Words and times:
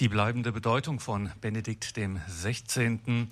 Die 0.00 0.08
bleibende 0.08 0.50
Bedeutung 0.50 0.98
von 0.98 1.30
Benedikt 1.42 1.98
dem 1.98 2.22
16. 2.26 3.28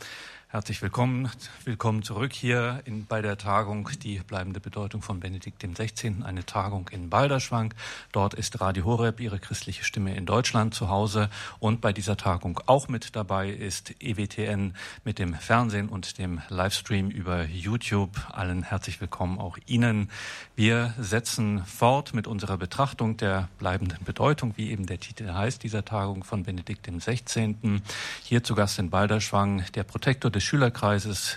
Herzlich 0.50 0.80
willkommen, 0.80 1.30
willkommen 1.66 2.02
zurück 2.02 2.32
hier 2.32 2.80
in, 2.87 3.04
bei 3.04 3.21
der 3.21 3.37
Tagung 3.37 3.90
Die 4.02 4.18
bleibende 4.21 4.61
Bedeutung 4.61 5.02
von 5.02 5.21
Benedikt 5.21 5.62
dem 5.62 5.77
16. 5.77 6.22
Eine 6.22 6.46
Tagung 6.46 6.88
in 6.88 7.11
Balderschwang. 7.11 7.74
Dort 8.12 8.32
ist 8.32 8.58
Radio 8.58 8.87
Horeb, 8.87 9.21
Ihre 9.21 9.40
christliche 9.40 9.84
Stimme 9.84 10.16
in 10.16 10.24
Deutschland 10.24 10.72
zu 10.72 10.88
Hause. 10.88 11.29
Und 11.58 11.82
bei 11.82 11.92
dieser 11.92 12.16
Tagung 12.16 12.61
auch 12.64 12.88
mit 12.88 13.14
dabei 13.14 13.50
ist 13.50 13.95
EWTN 14.00 14.74
mit 15.05 15.19
dem 15.19 15.34
Fernsehen 15.34 15.91
und 15.91 16.16
dem 16.16 16.41
Livestream 16.48 17.10
über 17.10 17.45
YouTube. 17.45 18.12
Allen 18.30 18.62
herzlich 18.62 19.02
willkommen, 19.02 19.38
auch 19.38 19.59
Ihnen. 19.66 20.10
Wir 20.56 20.95
setzen 20.98 21.62
fort 21.66 22.15
mit 22.15 22.27
unserer 22.27 22.56
Betrachtung 22.56 23.19
der 23.19 23.51
bleibenden 23.59 24.02
Bedeutung, 24.02 24.55
wie 24.56 24.70
eben 24.70 24.87
der 24.87 24.98
Titel 24.98 25.30
heißt, 25.30 25.62
dieser 25.62 25.84
Tagung 25.84 26.24
von 26.24 26.45
Benedikt 26.45 26.87
dem 26.87 27.01
16. 27.01 27.83
Hier 28.23 28.42
zu 28.42 28.55
Gast 28.55 28.78
in 28.78 28.88
Balderschwang 28.88 29.62
der 29.74 29.84
Protektor 29.84 30.30
des 30.38 30.45
Schülerkreises, 30.45 31.37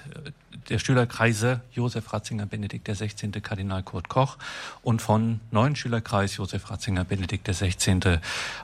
der 0.70 0.78
Schülerkreise 0.78 1.62
Josef 1.74 2.14
Ratzinger 2.14 2.46
Benedikt 2.46 2.88
16. 2.88 3.32
Kardinal 3.42 3.82
Kurt 3.82 4.10
Koch 4.10 4.38
und 4.84 5.02
von 5.02 5.40
neuen 5.50 5.76
Schülerkreis 5.76 6.38
Josef 6.38 6.70
Ratzinger 6.70 7.04
Benedikt 7.04 7.52
16. 7.52 8.20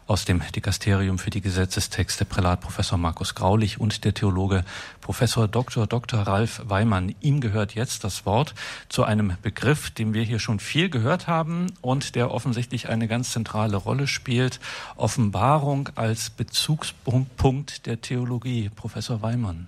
aus 0.05 0.25
dem 0.25 0.43
Dikasterium 0.55 1.17
für 1.17 1.31
die 1.31 1.41
Gesetzestexte 1.41 2.23
Prälat 2.23 2.61
Professor 2.61 2.99
Markus 2.99 3.33
Graulich 3.33 3.79
und 3.81 4.05
der 4.05 4.13
Theologe 4.13 4.63
Professor 5.01 5.47
Dr. 5.47 5.87
Dr. 5.87 6.19
Ralf 6.19 6.61
Weimann. 6.65 7.15
Ihm 7.19 7.41
gehört 7.41 7.73
jetzt 7.73 8.03
das 8.03 8.27
Wort 8.27 8.53
zu 8.89 9.05
einem 9.05 9.37
Begriff, 9.41 9.89
den 9.89 10.13
wir 10.13 10.21
hier 10.21 10.37
schon 10.37 10.59
viel 10.59 10.91
gehört 10.91 11.25
haben 11.25 11.73
und 11.81 12.13
der 12.13 12.29
offensichtlich 12.29 12.89
eine 12.89 13.07
ganz 13.07 13.31
zentrale 13.31 13.75
Rolle 13.75 14.05
spielt. 14.05 14.59
Offenbarung 14.97 15.89
als 15.95 16.29
Bezugspunkt 16.29 17.87
der 17.87 18.01
Theologie. 18.01 18.69
Professor 18.75 19.23
Weimann. 19.23 19.67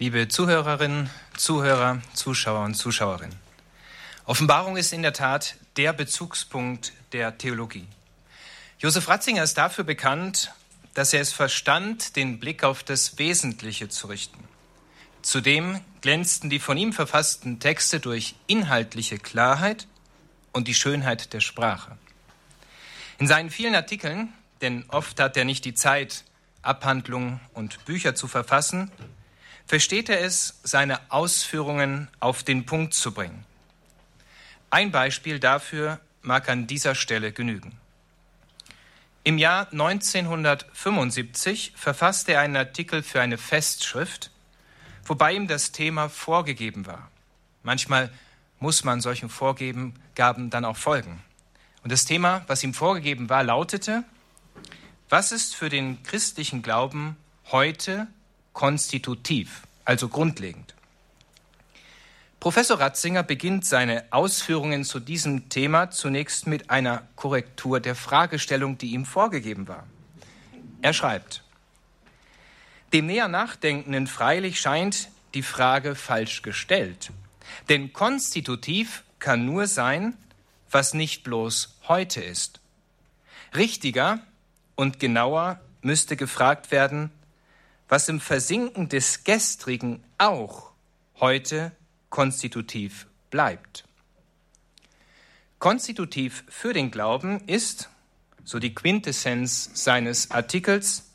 Liebe 0.00 0.28
Zuhörerinnen, 0.28 1.10
Zuhörer, 1.36 2.00
Zuschauer 2.14 2.64
und 2.64 2.74
Zuschauerinnen. 2.74 3.36
Offenbarung 4.24 4.78
ist 4.78 4.94
in 4.94 5.02
der 5.02 5.12
Tat 5.12 5.56
der 5.76 5.92
Bezugspunkt 5.92 6.94
der 7.12 7.36
Theologie. 7.36 7.86
Josef 8.78 9.06
Ratzinger 9.08 9.42
ist 9.42 9.58
dafür 9.58 9.84
bekannt, 9.84 10.54
dass 10.94 11.12
er 11.12 11.20
es 11.20 11.34
verstand, 11.34 12.16
den 12.16 12.40
Blick 12.40 12.64
auf 12.64 12.82
das 12.82 13.18
Wesentliche 13.18 13.90
zu 13.90 14.06
richten. 14.06 14.42
Zudem 15.20 15.82
glänzten 16.00 16.48
die 16.48 16.60
von 16.60 16.78
ihm 16.78 16.94
verfassten 16.94 17.60
Texte 17.60 18.00
durch 18.00 18.36
inhaltliche 18.46 19.18
Klarheit 19.18 19.86
und 20.52 20.66
die 20.66 20.74
Schönheit 20.74 21.34
der 21.34 21.40
Sprache. 21.40 21.98
In 23.18 23.26
seinen 23.26 23.50
vielen 23.50 23.74
Artikeln, 23.74 24.32
denn 24.62 24.86
oft 24.88 25.20
hat 25.20 25.36
er 25.36 25.44
nicht 25.44 25.66
die 25.66 25.74
Zeit, 25.74 26.24
Abhandlungen 26.62 27.38
und 27.52 27.84
Bücher 27.84 28.14
zu 28.14 28.28
verfassen, 28.28 28.90
versteht 29.70 30.08
er 30.08 30.20
es, 30.20 30.58
seine 30.64 30.98
Ausführungen 31.12 32.08
auf 32.18 32.42
den 32.42 32.66
Punkt 32.66 32.92
zu 32.92 33.14
bringen. 33.14 33.44
Ein 34.68 34.90
Beispiel 34.90 35.38
dafür 35.38 36.00
mag 36.22 36.48
an 36.48 36.66
dieser 36.66 36.96
Stelle 36.96 37.30
genügen. 37.30 37.78
Im 39.22 39.38
Jahr 39.38 39.70
1975 39.70 41.74
verfasste 41.76 42.32
er 42.32 42.40
einen 42.40 42.56
Artikel 42.56 43.04
für 43.04 43.20
eine 43.20 43.38
Festschrift, 43.38 44.32
wobei 45.04 45.34
ihm 45.34 45.46
das 45.46 45.70
Thema 45.70 46.08
vorgegeben 46.08 46.86
war. 46.86 47.08
Manchmal 47.62 48.10
muss 48.58 48.82
man 48.82 49.00
solchen 49.00 49.28
Vorgaben 49.28 50.50
dann 50.50 50.64
auch 50.64 50.78
folgen. 50.78 51.22
Und 51.84 51.92
das 51.92 52.06
Thema, 52.06 52.42
was 52.48 52.64
ihm 52.64 52.74
vorgegeben 52.74 53.28
war, 53.28 53.44
lautete, 53.44 54.02
was 55.08 55.30
ist 55.30 55.54
für 55.54 55.68
den 55.68 56.02
christlichen 56.02 56.62
Glauben 56.62 57.16
heute 57.52 58.08
konstitutiv, 58.60 59.62
also 59.86 60.10
grundlegend. 60.10 60.74
Professor 62.40 62.78
Ratzinger 62.78 63.22
beginnt 63.22 63.64
seine 63.64 64.04
Ausführungen 64.10 64.84
zu 64.84 65.00
diesem 65.00 65.48
Thema 65.48 65.90
zunächst 65.90 66.46
mit 66.46 66.68
einer 66.68 67.08
Korrektur 67.16 67.80
der 67.80 67.94
Fragestellung, 67.94 68.76
die 68.76 68.90
ihm 68.90 69.06
vorgegeben 69.06 69.66
war. 69.66 69.86
Er 70.82 70.92
schreibt, 70.92 71.42
dem 72.92 73.06
näher 73.06 73.28
Nachdenkenden 73.28 74.06
freilich 74.06 74.60
scheint 74.60 75.08
die 75.32 75.42
Frage 75.42 75.94
falsch 75.94 76.42
gestellt. 76.42 77.12
Denn 77.70 77.94
konstitutiv 77.94 79.04
kann 79.20 79.46
nur 79.46 79.68
sein, 79.68 80.18
was 80.70 80.92
nicht 80.92 81.24
bloß 81.24 81.78
heute 81.88 82.20
ist. 82.20 82.60
Richtiger 83.56 84.18
und 84.74 85.00
genauer 85.00 85.60
müsste 85.80 86.14
gefragt 86.18 86.70
werden, 86.70 87.10
was 87.90 88.08
im 88.08 88.20
Versinken 88.20 88.88
des 88.88 89.24
Gestrigen 89.24 90.02
auch 90.16 90.70
heute 91.18 91.72
konstitutiv 92.08 93.06
bleibt. 93.30 93.84
Konstitutiv 95.58 96.44
für 96.48 96.72
den 96.72 96.90
Glauben 96.90 97.40
ist, 97.46 97.90
so 98.44 98.60
die 98.60 98.74
Quintessenz 98.74 99.70
seines 99.74 100.30
Artikels, 100.30 101.10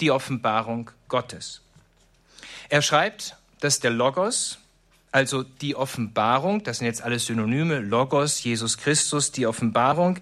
die 0.00 0.10
Offenbarung 0.10 0.90
Gottes. 1.08 1.60
Er 2.68 2.80
schreibt, 2.80 3.36
dass 3.60 3.80
der 3.80 3.90
Logos, 3.90 4.58
also 5.10 5.42
die 5.42 5.74
Offenbarung, 5.74 6.62
das 6.62 6.78
sind 6.78 6.86
jetzt 6.86 7.02
alles 7.02 7.26
Synonyme, 7.26 7.80
Logos, 7.80 8.42
Jesus 8.42 8.78
Christus, 8.78 9.32
die 9.32 9.46
Offenbarung, 9.46 10.20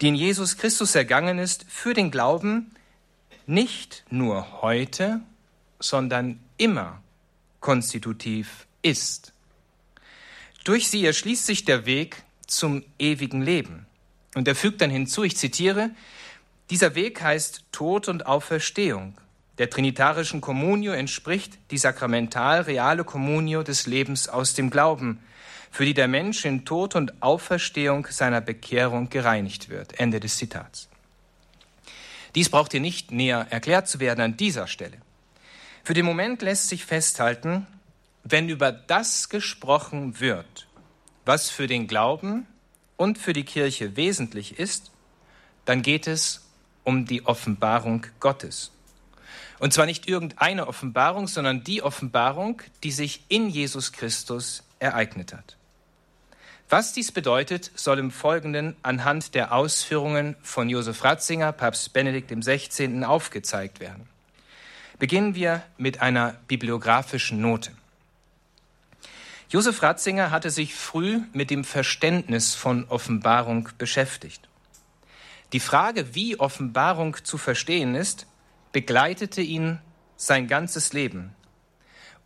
die 0.00 0.08
in 0.08 0.14
Jesus 0.16 0.58
Christus 0.58 0.94
ergangen 0.96 1.38
ist, 1.38 1.64
für 1.68 1.94
den 1.94 2.10
Glauben 2.10 2.72
nicht 3.48 4.04
nur 4.10 4.60
heute, 4.60 5.22
sondern 5.78 6.40
immer 6.56 7.02
konstitutiv 7.60 8.66
ist. 8.82 9.32
Durch 10.64 10.88
sie 10.88 11.04
erschließt 11.04 11.46
sich 11.46 11.64
der 11.64 11.86
Weg 11.86 12.22
zum 12.46 12.84
ewigen 12.98 13.42
Leben. 13.42 13.86
Und 14.34 14.46
er 14.48 14.54
fügt 14.54 14.80
dann 14.80 14.90
hinzu, 14.90 15.24
ich 15.24 15.36
zitiere, 15.36 15.90
dieser 16.70 16.94
Weg 16.94 17.22
heißt 17.22 17.64
Tod 17.72 18.08
und 18.08 18.26
Auferstehung. 18.26 19.16
Der 19.56 19.70
trinitarischen 19.70 20.40
Communio 20.40 20.92
entspricht 20.92 21.58
die 21.70 21.78
sakramental 21.78 22.60
reale 22.62 23.04
Communio 23.04 23.62
des 23.62 23.86
Lebens 23.86 24.28
aus 24.28 24.54
dem 24.54 24.70
Glauben, 24.70 25.20
für 25.70 25.84
die 25.84 25.94
der 25.94 26.08
Mensch 26.08 26.44
in 26.44 26.64
Tod 26.64 26.94
und 26.94 27.22
Auferstehung 27.22 28.06
seiner 28.10 28.40
Bekehrung 28.40 29.10
gereinigt 29.10 29.68
wird. 29.68 29.98
Ende 29.98 30.20
des 30.20 30.36
Zitats. 30.36 30.88
Dies 32.34 32.50
braucht 32.50 32.72
hier 32.72 32.80
nicht 32.80 33.10
näher 33.10 33.46
erklärt 33.50 33.88
zu 33.88 34.00
werden 34.00 34.20
an 34.20 34.36
dieser 34.36 34.66
Stelle. 34.66 34.98
Für 35.88 35.94
den 35.94 36.04
Moment 36.04 36.42
lässt 36.42 36.68
sich 36.68 36.84
festhalten, 36.84 37.66
wenn 38.22 38.50
über 38.50 38.72
das 38.72 39.30
gesprochen 39.30 40.20
wird, 40.20 40.68
was 41.24 41.48
für 41.48 41.66
den 41.66 41.86
Glauben 41.86 42.46
und 42.98 43.16
für 43.16 43.32
die 43.32 43.46
Kirche 43.46 43.96
wesentlich 43.96 44.58
ist, 44.58 44.90
dann 45.64 45.80
geht 45.80 46.06
es 46.06 46.46
um 46.84 47.06
die 47.06 47.24
Offenbarung 47.24 48.04
Gottes. 48.20 48.70
Und 49.60 49.72
zwar 49.72 49.86
nicht 49.86 50.06
irgendeine 50.06 50.68
Offenbarung, 50.68 51.26
sondern 51.26 51.64
die 51.64 51.82
Offenbarung, 51.82 52.60
die 52.84 52.92
sich 52.92 53.24
in 53.28 53.48
Jesus 53.48 53.92
Christus 53.92 54.64
ereignet 54.80 55.32
hat. 55.32 55.56
Was 56.68 56.92
dies 56.92 57.12
bedeutet, 57.12 57.70
soll 57.76 57.98
im 57.98 58.10
Folgenden 58.10 58.76
anhand 58.82 59.34
der 59.34 59.54
Ausführungen 59.54 60.36
von 60.42 60.68
Josef 60.68 61.02
Ratzinger, 61.02 61.52
Papst 61.52 61.94
Benedikt 61.94 62.30
XVI. 62.30 63.04
aufgezeigt 63.04 63.80
werden. 63.80 64.06
Beginnen 64.98 65.34
wir 65.34 65.62
mit 65.76 66.00
einer 66.00 66.34
bibliografischen 66.48 67.40
Note. 67.40 67.70
Josef 69.48 69.82
Ratzinger 69.82 70.30
hatte 70.30 70.50
sich 70.50 70.74
früh 70.74 71.20
mit 71.32 71.50
dem 71.50 71.64
Verständnis 71.64 72.54
von 72.54 72.84
Offenbarung 72.88 73.68
beschäftigt. 73.78 74.48
Die 75.52 75.60
Frage, 75.60 76.14
wie 76.14 76.38
Offenbarung 76.38 77.16
zu 77.24 77.38
verstehen 77.38 77.94
ist, 77.94 78.26
begleitete 78.72 79.40
ihn 79.40 79.78
sein 80.16 80.48
ganzes 80.48 80.92
Leben. 80.92 81.34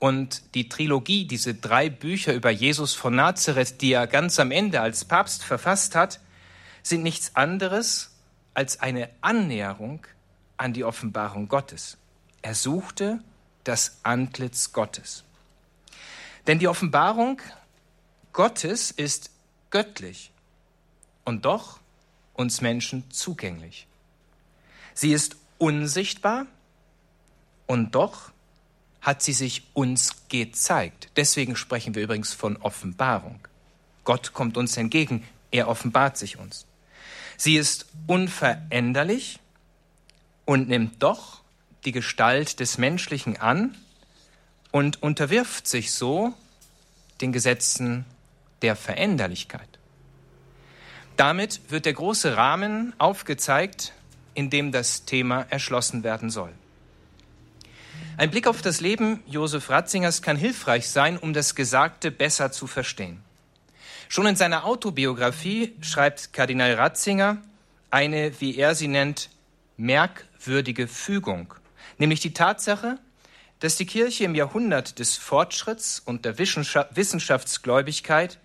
Und 0.01 0.55
die 0.57 0.69
Trilogie, 0.69 1.27
diese 1.27 1.55
drei 1.55 1.89
Bücher 1.91 2.35
über 2.35 2.51
Jesus 2.51 2.95
von 2.95 3.15
Nazareth, 3.15 3.81
die 3.83 3.93
er 3.93 4.09
ganz 4.09 4.41
am 4.41 4.51
Ende 4.51 4.81
als 4.81 5.05
Papst 5.05 5.45
verfasst 5.45 5.95
hat, 5.95 6.19
sind 6.83 7.05
nichts 7.05 7.37
anderes 7.37 8.17
als 8.55 8.81
eine 8.81 9.11
Annäherung 9.21 10.05
an 10.57 10.73
die 10.73 10.83
Offenbarung 10.83 11.47
Gottes. 11.47 11.99
Er 12.43 12.55
suchte 12.55 13.23
das 13.65 13.99
Antlitz 14.03 14.73
Gottes. 14.73 15.25
Denn 16.47 16.59
die 16.59 16.69
Offenbarung 16.69 17.41
Gottes 18.33 18.91
ist 18.91 19.31
göttlich 19.71 20.33
und 21.25 21.45
doch 21.45 21.79
uns 22.35 22.61
Menschen 22.61 23.11
zugänglich. 23.11 23.87
Sie 24.95 25.13
ist 25.13 25.37
unsichtbar 25.59 26.47
und 27.67 27.95
doch 27.95 28.33
hat 29.01 29.23
sie 29.23 29.33
sich 29.33 29.63
uns 29.75 30.29
gezeigt. 30.29 31.11
Deswegen 31.17 31.57
sprechen 31.57 31.95
wir 31.95 32.03
übrigens 32.03 32.33
von 32.33 32.57
Offenbarung. 32.57 33.41
Gott 34.05 34.33
kommt 34.33 34.57
uns 34.57 34.77
entgegen, 34.77 35.27
er 35.51 35.69
offenbart 35.69 36.17
sich 36.17 36.39
uns. 36.39 36.67
Sie 37.37 37.57
ist 37.57 37.87
unveränderlich, 38.07 39.39
und 40.45 40.69
nimmt 40.69 41.03
doch 41.03 41.42
die 41.85 41.93
Gestalt 41.93 42.61
des 42.61 42.79
Menschlichen 42.79 43.41
an 43.41 43.77
und 44.71 45.03
unterwirft 45.03 45.67
sich 45.67 45.93
so 45.93 46.33
den 47.21 47.33
Gesetzen 47.33 48.05
der 48.63 48.77
Veränderlichkeit. 48.77 49.69
Damit 51.17 51.61
wird 51.69 51.85
der 51.85 51.93
große 51.93 52.37
Rahmen 52.37 52.95
aufgezeigt, 52.99 53.93
in 54.35 54.51
dem 54.51 54.73
das 54.73 55.05
Thema 55.05 55.47
erschlossen 55.51 56.05
werden 56.05 56.31
soll. 56.31 56.53
Ein 58.17 58.31
Blick 58.31 58.47
auf 58.47 58.63
das 58.63 58.81
Leben 58.81 59.23
Josef 59.27 59.71
Ratzingers 59.71 60.23
kann 60.23 60.37
hilfreich 60.37 60.89
sein, 60.89 61.19
um 61.19 61.33
das 61.33 61.55
Gesagte 61.55 62.11
besser 62.11 62.53
zu 62.53 62.67
verstehen. 62.67 63.23
Schon 64.09 64.27
in 64.27 64.37
seiner 64.37 64.65
Autobiografie 64.65 65.75
schreibt 65.81 66.33
Kardinal 66.33 66.75
Ratzinger 66.75 67.39
eine, 67.91 68.41
wie 68.41 68.57
er 68.57 68.75
sie 68.75 68.89
nennt, 68.89 69.31
merkwürdige 69.77 70.89
Fügung, 70.89 71.55
nämlich 71.99 72.21
die 72.21 72.33
Tatsache, 72.33 72.99
dass 73.61 73.77
die 73.77 73.87
Kirche 73.87 74.25
im 74.25 74.35
Jahrhundert 74.35 74.99
des 74.99 75.17
Fortschritts 75.17 76.01
und 76.01 76.25
der 76.25 76.39
Wissenschaftsgläubigkeit 76.39 78.39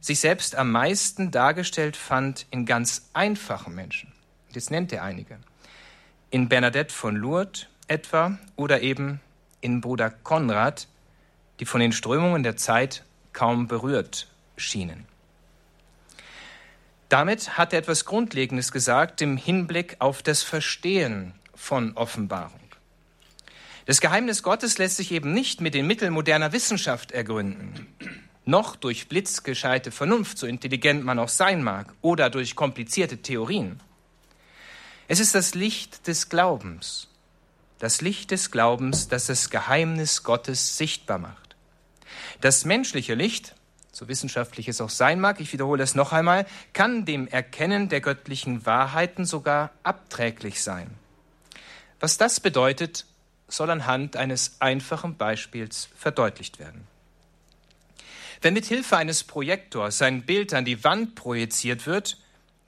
sich 0.00 0.20
selbst 0.20 0.56
am 0.56 0.72
meisten 0.72 1.30
dargestellt 1.30 1.96
fand 1.96 2.46
in 2.50 2.66
ganz 2.66 3.10
einfachen 3.12 3.74
Menschen. 3.74 4.12
Jetzt 4.52 4.70
nennt 4.70 4.92
er 4.92 5.04
einige. 5.04 5.38
In 6.30 6.48
Bernadette 6.48 6.92
von 6.92 7.16
Lourdes 7.16 7.66
etwa 7.86 8.38
oder 8.56 8.82
eben 8.82 9.20
in 9.60 9.80
Bruder 9.80 10.10
Konrad, 10.10 10.88
die 11.60 11.66
von 11.66 11.80
den 11.80 11.92
Strömungen 11.92 12.42
der 12.42 12.56
Zeit 12.56 13.04
kaum 13.32 13.68
berührt 13.68 14.26
schienen. 14.56 15.06
Damit 17.08 17.58
hat 17.58 17.72
er 17.72 17.80
etwas 17.80 18.04
Grundlegendes 18.04 18.72
gesagt 18.72 19.20
im 19.20 19.36
Hinblick 19.36 19.96
auf 19.98 20.22
das 20.22 20.42
Verstehen 20.42 21.34
von 21.54 21.96
Offenbarung. 21.96 22.59
Das 23.90 24.00
Geheimnis 24.00 24.44
Gottes 24.44 24.78
lässt 24.78 24.98
sich 24.98 25.10
eben 25.10 25.32
nicht 25.32 25.60
mit 25.60 25.74
den 25.74 25.84
Mitteln 25.84 26.12
moderner 26.12 26.52
Wissenschaft 26.52 27.10
ergründen, 27.10 27.88
noch 28.44 28.76
durch 28.76 29.08
blitzgescheite 29.08 29.90
Vernunft, 29.90 30.38
so 30.38 30.46
intelligent 30.46 31.04
man 31.04 31.18
auch 31.18 31.28
sein 31.28 31.64
mag, 31.64 31.92
oder 32.00 32.30
durch 32.30 32.54
komplizierte 32.54 33.18
Theorien. 33.18 33.80
Es 35.08 35.18
ist 35.18 35.34
das 35.34 35.56
Licht 35.56 36.06
des 36.06 36.28
Glaubens, 36.28 37.08
das 37.80 38.00
Licht 38.00 38.30
des 38.30 38.52
Glaubens, 38.52 39.08
das 39.08 39.26
das 39.26 39.50
Geheimnis 39.50 40.22
Gottes 40.22 40.78
sichtbar 40.78 41.18
macht. 41.18 41.56
Das 42.40 42.64
menschliche 42.64 43.14
Licht, 43.14 43.56
so 43.90 44.06
wissenschaftlich 44.06 44.68
es 44.68 44.80
auch 44.80 44.88
sein 44.88 45.18
mag, 45.18 45.40
ich 45.40 45.52
wiederhole 45.52 45.82
es 45.82 45.96
noch 45.96 46.12
einmal, 46.12 46.46
kann 46.74 47.06
dem 47.06 47.26
Erkennen 47.26 47.88
der 47.88 48.02
göttlichen 48.02 48.64
Wahrheiten 48.66 49.24
sogar 49.24 49.72
abträglich 49.82 50.62
sein. 50.62 50.92
Was 51.98 52.18
das 52.18 52.38
bedeutet, 52.38 53.04
soll 53.50 53.70
anhand 53.70 54.16
eines 54.16 54.56
einfachen 54.60 55.16
Beispiels 55.16 55.88
verdeutlicht 55.96 56.58
werden. 56.58 56.86
Wenn 58.42 58.54
mit 58.54 58.64
Hilfe 58.64 58.96
eines 58.96 59.24
Projektors 59.24 60.00
ein 60.00 60.22
Bild 60.22 60.54
an 60.54 60.64
die 60.64 60.82
Wand 60.82 61.14
projiziert 61.14 61.86
wird, 61.86 62.16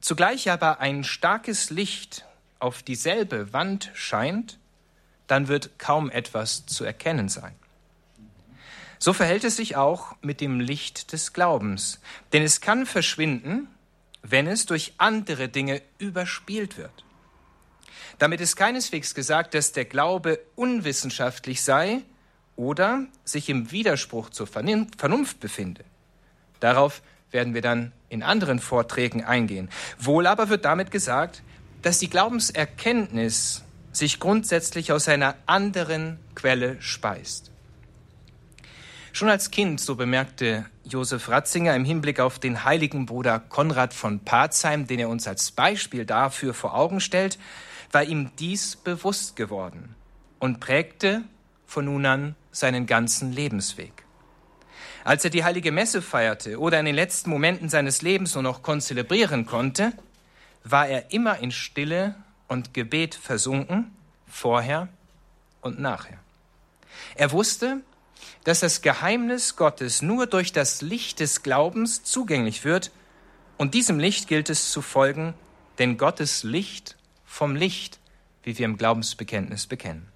zugleich 0.00 0.50
aber 0.50 0.80
ein 0.80 1.04
starkes 1.04 1.70
Licht 1.70 2.26
auf 2.58 2.82
dieselbe 2.82 3.52
Wand 3.52 3.90
scheint, 3.94 4.58
dann 5.26 5.48
wird 5.48 5.78
kaum 5.78 6.10
etwas 6.10 6.66
zu 6.66 6.84
erkennen 6.84 7.28
sein. 7.28 7.54
So 8.98 9.12
verhält 9.12 9.44
es 9.44 9.56
sich 9.56 9.76
auch 9.76 10.14
mit 10.20 10.40
dem 10.40 10.60
Licht 10.60 11.12
des 11.12 11.32
Glaubens, 11.32 12.00
denn 12.32 12.42
es 12.42 12.60
kann 12.60 12.86
verschwinden, 12.86 13.66
wenn 14.22 14.46
es 14.46 14.66
durch 14.66 14.92
andere 14.98 15.48
Dinge 15.48 15.82
überspielt 15.98 16.76
wird. 16.76 16.92
Damit 18.18 18.40
ist 18.40 18.56
keineswegs 18.56 19.14
gesagt, 19.14 19.54
dass 19.54 19.72
der 19.72 19.84
Glaube 19.84 20.40
unwissenschaftlich 20.54 21.62
sei 21.62 22.02
oder 22.56 23.06
sich 23.24 23.48
im 23.48 23.70
Widerspruch 23.70 24.30
zur 24.30 24.46
Vernunft 24.46 25.40
befinde. 25.40 25.84
Darauf 26.60 27.02
werden 27.30 27.54
wir 27.54 27.62
dann 27.62 27.92
in 28.08 28.22
anderen 28.22 28.58
Vorträgen 28.58 29.24
eingehen. 29.24 29.70
Wohl 29.98 30.26
aber 30.26 30.48
wird 30.48 30.64
damit 30.64 30.90
gesagt, 30.90 31.42
dass 31.80 31.98
die 31.98 32.10
Glaubenserkenntnis 32.10 33.62
sich 33.90 34.20
grundsätzlich 34.20 34.92
aus 34.92 35.08
einer 35.08 35.34
anderen 35.46 36.18
Quelle 36.34 36.80
speist. 36.80 37.50
Schon 39.12 39.28
als 39.28 39.50
Kind, 39.50 39.80
so 39.80 39.96
bemerkte 39.96 40.64
Josef 40.84 41.28
Ratzinger 41.28 41.76
im 41.76 41.84
Hinblick 41.84 42.18
auf 42.18 42.38
den 42.38 42.64
heiligen 42.64 43.04
Bruder 43.04 43.40
Konrad 43.40 43.92
von 43.92 44.20
Parzheim, 44.20 44.86
den 44.86 45.00
er 45.00 45.10
uns 45.10 45.28
als 45.28 45.50
Beispiel 45.50 46.06
dafür 46.06 46.54
vor 46.54 46.74
Augen 46.74 47.00
stellt, 47.00 47.38
war 47.92 48.02
ihm 48.02 48.30
dies 48.38 48.76
bewusst 48.76 49.36
geworden 49.36 49.94
und 50.38 50.58
prägte 50.58 51.22
von 51.66 51.84
nun 51.84 52.04
an 52.06 52.34
seinen 52.50 52.86
ganzen 52.86 53.32
Lebensweg. 53.32 54.04
Als 55.04 55.24
er 55.24 55.30
die 55.30 55.44
heilige 55.44 55.72
Messe 55.72 56.00
feierte 56.00 56.58
oder 56.58 56.78
in 56.78 56.86
den 56.86 56.94
letzten 56.94 57.30
Momenten 57.30 57.68
seines 57.68 58.02
Lebens 58.02 58.34
nur 58.34 58.42
noch 58.42 58.62
konzelebrieren 58.62 59.46
konnte, 59.46 59.92
war 60.64 60.86
er 60.88 61.12
immer 61.12 61.38
in 61.38 61.50
Stille 61.50 62.14
und 62.48 62.72
Gebet 62.74 63.14
versunken, 63.14 63.90
vorher 64.26 64.88
und 65.60 65.80
nachher. 65.80 66.18
Er 67.14 67.32
wusste, 67.32 67.80
dass 68.44 68.60
das 68.60 68.82
Geheimnis 68.82 69.56
Gottes 69.56 70.02
nur 70.02 70.26
durch 70.26 70.52
das 70.52 70.82
Licht 70.82 71.20
des 71.20 71.42
Glaubens 71.42 72.04
zugänglich 72.04 72.64
wird, 72.64 72.90
und 73.58 73.74
diesem 73.74 74.00
Licht 74.00 74.28
gilt 74.28 74.50
es 74.50 74.70
zu 74.72 74.82
folgen, 74.82 75.34
denn 75.78 75.96
Gottes 75.96 76.42
Licht 76.42 76.96
vom 77.32 77.56
Licht, 77.56 77.98
wie 78.42 78.58
wir 78.58 78.66
im 78.66 78.76
Glaubensbekenntnis 78.76 79.66
bekennen. 79.66 80.06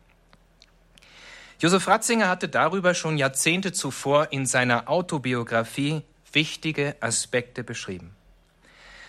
Josef 1.59 1.89
Ratzinger 1.89 2.29
hatte 2.29 2.47
darüber 2.47 2.93
schon 2.93 3.17
Jahrzehnte 3.17 3.73
zuvor 3.73 4.33
in 4.33 4.45
seiner 4.45 4.91
Autobiografie 4.91 6.03
wichtige 6.31 6.95
Aspekte 7.01 7.65
beschrieben. 7.65 8.15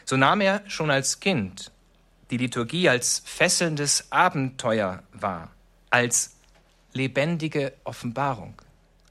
So 0.06 0.15
nahm 0.15 0.39
er 0.39 0.62
schon 0.69 0.89
als 0.89 1.19
Kind 1.19 1.69
die 2.31 2.38
Liturgie 2.38 2.88
als 2.88 3.24
fesselndes 3.25 4.10
Abenteuer 4.10 5.03
wahr, 5.12 5.51
als 5.89 6.38
lebendige 6.94 7.74
Offenbarung, 7.83 8.53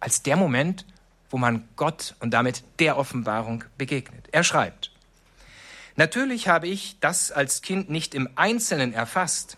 als 0.00 0.22
der 0.22 0.37
Moment, 0.37 0.87
wo 1.28 1.37
man 1.37 1.69
Gott 1.76 2.14
und 2.20 2.31
damit 2.31 2.64
der 2.78 2.96
Offenbarung 2.96 3.62
begegnet. 3.76 4.26
Er 4.32 4.42
schreibt, 4.42 4.90
Natürlich 5.96 6.48
habe 6.48 6.69
ich 6.69 6.98
das 7.00 7.32
als 7.32 7.62
Kind 7.62 7.88
nicht 7.88 8.14
im 8.14 8.28
Einzelnen 8.37 8.93
erfasst, 8.93 9.56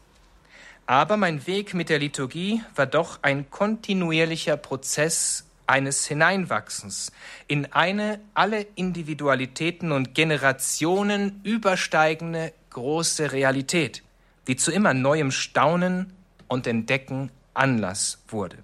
aber 0.86 1.16
mein 1.16 1.46
Weg 1.48 1.74
mit 1.74 1.88
der 1.88 1.98
Liturgie 1.98 2.62
war 2.76 2.86
doch 2.86 3.18
ein 3.22 3.50
kontinuierlicher 3.50 4.56
Prozess 4.56 5.44
eines 5.66 6.06
Hineinwachsens 6.06 7.12
in 7.48 7.72
eine 7.72 8.20
alle 8.34 8.66
Individualitäten 8.76 9.90
und 9.90 10.14
Generationen 10.14 11.40
übersteigende 11.42 12.52
große 12.70 13.32
Realität, 13.32 14.04
die 14.46 14.56
zu 14.56 14.70
immer 14.70 14.94
neuem 14.94 15.32
Staunen 15.32 16.12
und 16.46 16.66
Entdecken 16.68 17.30
Anlass 17.52 18.22
wurde. 18.28 18.56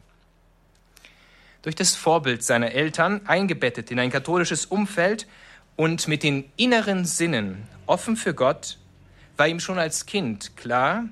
Durch 1.63 1.75
das 1.75 1.95
Vorbild 1.95 2.45
seiner 2.45 2.71
Eltern, 2.71 3.27
eingebettet 3.27 3.91
in 3.91 3.99
ein 3.99 4.11
katholisches 4.11 4.65
Umfeld 4.65 5.27
und 5.77 6.09
mit 6.09 6.23
den 6.23 6.51
inneren 6.57 7.05
Sinnen 7.05 7.67
offen 7.87 8.17
für 8.17 8.35
Gott, 8.35 8.79
war 9.37 9.49
ihm 9.49 9.61
schon 9.61 9.79
als 9.79 10.07
Kind 10.07 10.57
klar, 10.57 11.05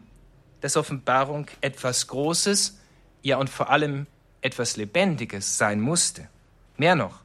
dass 0.60 0.76
Offenbarung 0.76 1.46
etwas 1.60 2.06
Großes, 2.06 2.78
ja 3.22 3.36
und 3.36 3.50
vor 3.50 3.70
allem 3.70 4.06
etwas 4.40 4.76
Lebendiges 4.76 5.58
sein 5.58 5.80
musste. 5.80 6.28
Mehr 6.76 6.94
noch, 6.94 7.20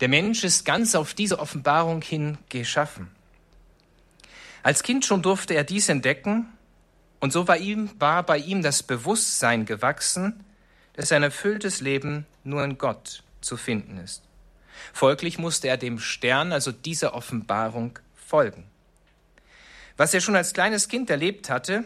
der 0.00 0.08
Mensch 0.08 0.44
ist 0.44 0.64
ganz 0.64 0.94
auf 0.94 1.14
diese 1.14 1.40
Offenbarung 1.40 2.02
hin 2.02 2.38
geschaffen. 2.48 3.10
Als 4.62 4.82
Kind 4.82 5.04
schon 5.04 5.22
durfte 5.22 5.54
er 5.54 5.64
dies 5.64 5.88
entdecken, 5.88 6.46
und 7.20 7.32
so 7.32 7.48
war, 7.48 7.56
ihm, 7.56 7.90
war 7.98 8.22
bei 8.22 8.38
ihm 8.38 8.62
das 8.62 8.84
Bewusstsein 8.84 9.66
gewachsen, 9.66 10.44
dass 10.92 11.10
ein 11.10 11.24
erfülltes 11.24 11.80
Leben 11.80 12.26
nur 12.44 12.62
in 12.62 12.78
Gott 12.78 13.24
zu 13.40 13.56
finden 13.56 13.98
ist. 13.98 14.27
Folglich 14.92 15.38
musste 15.38 15.68
er 15.68 15.76
dem 15.76 15.98
Stern, 15.98 16.52
also 16.52 16.72
dieser 16.72 17.14
Offenbarung, 17.14 17.98
folgen. 18.14 18.64
Was 19.96 20.14
er 20.14 20.20
schon 20.20 20.36
als 20.36 20.52
kleines 20.52 20.88
Kind 20.88 21.10
erlebt 21.10 21.50
hatte, 21.50 21.84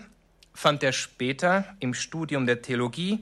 fand 0.54 0.82
er 0.82 0.92
später 0.92 1.64
im 1.80 1.94
Studium 1.94 2.46
der 2.46 2.62
Theologie 2.62 3.20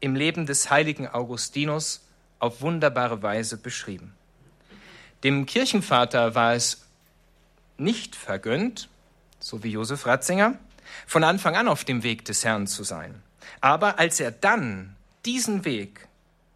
im 0.00 0.14
Leben 0.14 0.46
des 0.46 0.70
heiligen 0.70 1.08
Augustinus 1.08 2.02
auf 2.38 2.60
wunderbare 2.60 3.22
Weise 3.22 3.56
beschrieben. 3.56 4.12
Dem 5.24 5.46
Kirchenvater 5.46 6.34
war 6.34 6.54
es 6.54 6.86
nicht 7.78 8.14
vergönnt, 8.14 8.88
so 9.40 9.64
wie 9.64 9.70
Josef 9.70 10.06
Ratzinger, 10.06 10.58
von 11.06 11.24
Anfang 11.24 11.56
an 11.56 11.68
auf 11.68 11.84
dem 11.84 12.02
Weg 12.02 12.24
des 12.24 12.44
Herrn 12.44 12.66
zu 12.66 12.84
sein. 12.84 13.22
Aber 13.60 13.98
als 13.98 14.20
er 14.20 14.30
dann 14.30 14.94
diesen 15.24 15.64
Weg 15.64 16.08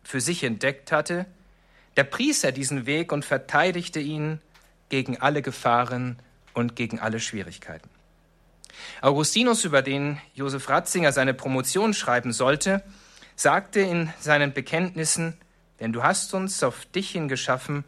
für 0.02 0.20
sich 0.20 0.44
entdeckt 0.44 0.92
hatte, 0.92 1.26
da 2.00 2.04
pries 2.04 2.44
er 2.44 2.52
diesen 2.52 2.86
Weg 2.86 3.12
und 3.12 3.26
verteidigte 3.26 4.00
ihn 4.00 4.40
gegen 4.88 5.18
alle 5.20 5.42
Gefahren 5.42 6.18
und 6.54 6.74
gegen 6.74 6.98
alle 6.98 7.20
Schwierigkeiten. 7.20 7.90
Augustinus, 9.02 9.66
über 9.66 9.82
den 9.82 10.18
Josef 10.32 10.70
Ratzinger 10.70 11.12
seine 11.12 11.34
Promotion 11.34 11.92
schreiben 11.92 12.32
sollte, 12.32 12.82
sagte 13.36 13.80
in 13.80 14.10
seinen 14.18 14.54
Bekenntnissen, 14.54 15.36
denn 15.78 15.92
du 15.92 16.02
hast 16.02 16.32
uns 16.32 16.62
auf 16.62 16.86
dich 16.86 17.10
hin 17.10 17.28
geschaffen 17.28 17.84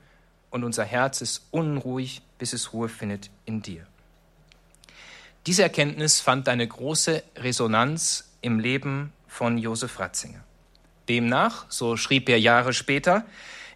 und 0.50 0.62
unser 0.62 0.84
Herz 0.84 1.22
ist 1.22 1.46
unruhig, 1.50 2.20
bis 2.36 2.52
es 2.52 2.74
Ruhe 2.74 2.90
findet 2.90 3.30
in 3.46 3.62
dir. 3.62 3.86
Diese 5.46 5.62
Erkenntnis 5.62 6.20
fand 6.20 6.50
eine 6.50 6.68
große 6.68 7.22
Resonanz 7.36 8.30
im 8.42 8.60
Leben 8.60 9.14
von 9.26 9.56
Josef 9.56 9.98
Ratzinger. 9.98 10.44
Demnach, 11.08 11.64
so 11.70 11.96
schrieb 11.96 12.28
er 12.28 12.38
Jahre 12.38 12.74
später, 12.74 13.24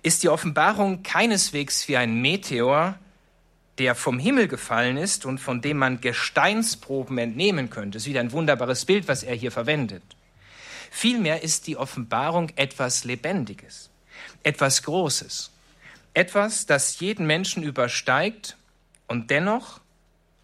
ist 0.03 0.23
die 0.23 0.29
Offenbarung 0.29 1.03
keineswegs 1.03 1.89
wie 1.89 1.97
ein 1.97 2.21
Meteor, 2.21 2.99
der 3.79 3.95
vom 3.95 4.19
Himmel 4.19 4.49
gefallen 4.49 4.97
ist 4.97 5.27
und 5.27 5.39
von 5.39 5.61
dem 5.61 5.79
man 5.79 6.01
Gesteinsproben 6.01 7.19
entnehmen 7.19 7.71
könnte. 7.71 7.99
Es 7.99 8.05
ist 8.05 8.09
wieder 8.09 8.21
ein 8.21 8.33
wunderbares 8.33 8.85
Bild, 8.85 9.09
was 9.09 9.23
er 9.23 9.35
hier 9.35 9.53
verwendet. 9.53 10.03
Vielmehr 10.91 11.43
ist 11.43 11.67
die 11.67 11.77
Offenbarung 11.77 12.51
etwas 12.57 13.05
Lebendiges, 13.05 13.91
etwas 14.43 14.83
Großes, 14.83 15.51
etwas, 16.15 16.65
das 16.65 17.01
jeden 17.01 17.27
Menschen 17.27 17.63
übersteigt 17.63 18.57
und 19.07 19.31
dennoch 19.31 19.81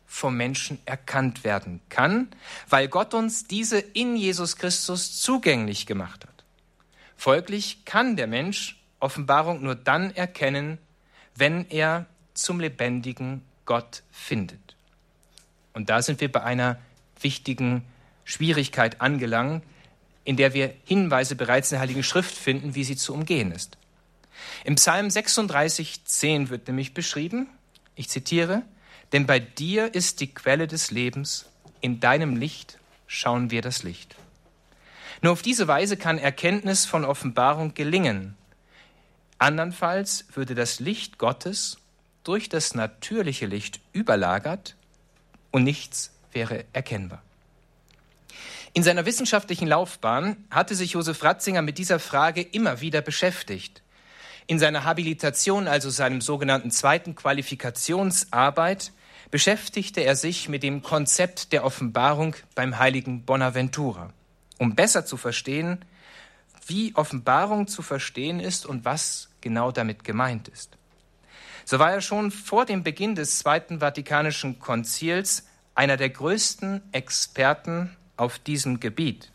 vom 0.06 0.36
Menschen 0.36 0.78
erkannt 0.84 1.42
werden 1.42 1.80
kann, 1.88 2.28
weil 2.68 2.88
Gott 2.88 3.14
uns 3.14 3.46
diese 3.46 3.78
in 3.78 4.14
Jesus 4.14 4.56
Christus 4.56 5.18
zugänglich 5.22 5.86
gemacht 5.86 6.24
hat. 6.26 6.44
Folglich 7.16 7.86
kann 7.86 8.16
der 8.16 8.26
Mensch 8.26 8.81
Offenbarung 9.02 9.62
nur 9.62 9.74
dann 9.74 10.14
erkennen, 10.14 10.78
wenn 11.34 11.68
er 11.68 12.06
zum 12.34 12.60
lebendigen 12.60 13.42
Gott 13.64 14.02
findet. 14.10 14.76
Und 15.72 15.90
da 15.90 16.02
sind 16.02 16.20
wir 16.20 16.30
bei 16.30 16.42
einer 16.42 16.78
wichtigen 17.20 17.84
Schwierigkeit 18.24 19.00
angelangt, 19.00 19.64
in 20.24 20.36
der 20.36 20.54
wir 20.54 20.74
Hinweise 20.84 21.34
bereits 21.34 21.70
in 21.70 21.76
der 21.76 21.80
Heiligen 21.80 22.02
Schrift 22.02 22.36
finden, 22.36 22.74
wie 22.74 22.84
sie 22.84 22.96
zu 22.96 23.12
umgehen 23.12 23.50
ist. 23.52 23.76
Im 24.64 24.76
Psalm 24.76 25.10
36, 25.10 26.04
10 26.04 26.50
wird 26.50 26.68
nämlich 26.68 26.94
beschrieben, 26.94 27.48
ich 27.94 28.08
zitiere, 28.08 28.62
denn 29.12 29.26
bei 29.26 29.38
dir 29.38 29.94
ist 29.94 30.20
die 30.20 30.32
Quelle 30.32 30.66
des 30.66 30.90
Lebens, 30.90 31.46
in 31.80 32.00
deinem 32.00 32.36
Licht 32.36 32.78
schauen 33.06 33.50
wir 33.50 33.62
das 33.62 33.82
Licht. 33.82 34.16
Nur 35.20 35.32
auf 35.32 35.42
diese 35.42 35.68
Weise 35.68 35.96
kann 35.96 36.18
Erkenntnis 36.18 36.84
von 36.84 37.04
Offenbarung 37.04 37.74
gelingen. 37.74 38.36
Andernfalls 39.42 40.24
würde 40.32 40.54
das 40.54 40.78
Licht 40.78 41.18
Gottes 41.18 41.78
durch 42.22 42.48
das 42.48 42.76
natürliche 42.76 43.46
Licht 43.46 43.80
überlagert 43.92 44.76
und 45.50 45.64
nichts 45.64 46.12
wäre 46.30 46.64
erkennbar. 46.72 47.20
In 48.72 48.84
seiner 48.84 49.04
wissenschaftlichen 49.04 49.66
Laufbahn 49.66 50.36
hatte 50.48 50.76
sich 50.76 50.92
Josef 50.92 51.24
Ratzinger 51.24 51.60
mit 51.60 51.78
dieser 51.78 51.98
Frage 51.98 52.40
immer 52.40 52.80
wieder 52.80 53.00
beschäftigt. 53.00 53.82
In 54.46 54.60
seiner 54.60 54.84
Habilitation, 54.84 55.66
also 55.66 55.90
seinem 55.90 56.20
sogenannten 56.20 56.70
zweiten 56.70 57.16
Qualifikationsarbeit, 57.16 58.92
beschäftigte 59.32 60.02
er 60.02 60.14
sich 60.14 60.48
mit 60.48 60.62
dem 60.62 60.82
Konzept 60.84 61.52
der 61.52 61.64
Offenbarung 61.64 62.36
beim 62.54 62.78
heiligen 62.78 63.24
Bonaventura, 63.24 64.12
um 64.58 64.76
besser 64.76 65.04
zu 65.04 65.16
verstehen, 65.16 65.84
wie 66.68 66.94
Offenbarung 66.94 67.66
zu 67.66 67.82
verstehen 67.82 68.38
ist 68.38 68.66
und 68.66 68.84
was 68.84 69.30
genau 69.42 69.70
damit 69.70 70.04
gemeint 70.04 70.48
ist. 70.48 70.76
So 71.64 71.78
war 71.78 71.92
er 71.92 72.00
schon 72.00 72.30
vor 72.30 72.64
dem 72.64 72.82
Beginn 72.82 73.14
des 73.14 73.38
Zweiten 73.38 73.80
Vatikanischen 73.80 74.58
Konzils 74.58 75.46
einer 75.74 75.96
der 75.96 76.10
größten 76.10 76.82
Experten 76.92 77.96
auf 78.16 78.38
diesem 78.38 78.80
Gebiet, 78.80 79.30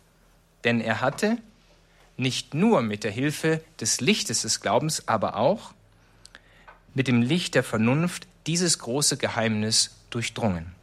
denn 0.64 0.82
er 0.82 1.02
hatte 1.02 1.38
nicht 2.18 2.54
nur 2.54 2.82
mit 2.82 3.04
der 3.04 3.12
Hilfe 3.12 3.62
des 3.80 4.02
Lichtes 4.02 4.42
des 4.42 4.62
Glaubens, 4.62 5.08
aber 5.08 5.38
auch 5.38 5.74
mit 6.94 7.08
dem 7.08 7.22
Licht 7.22 7.54
der 7.56 7.64
Vernunft 7.64 8.28
dieses 8.48 8.80
große 8.80 9.18
Geheimnis 9.18 9.96
durchdrungen. 10.10 10.74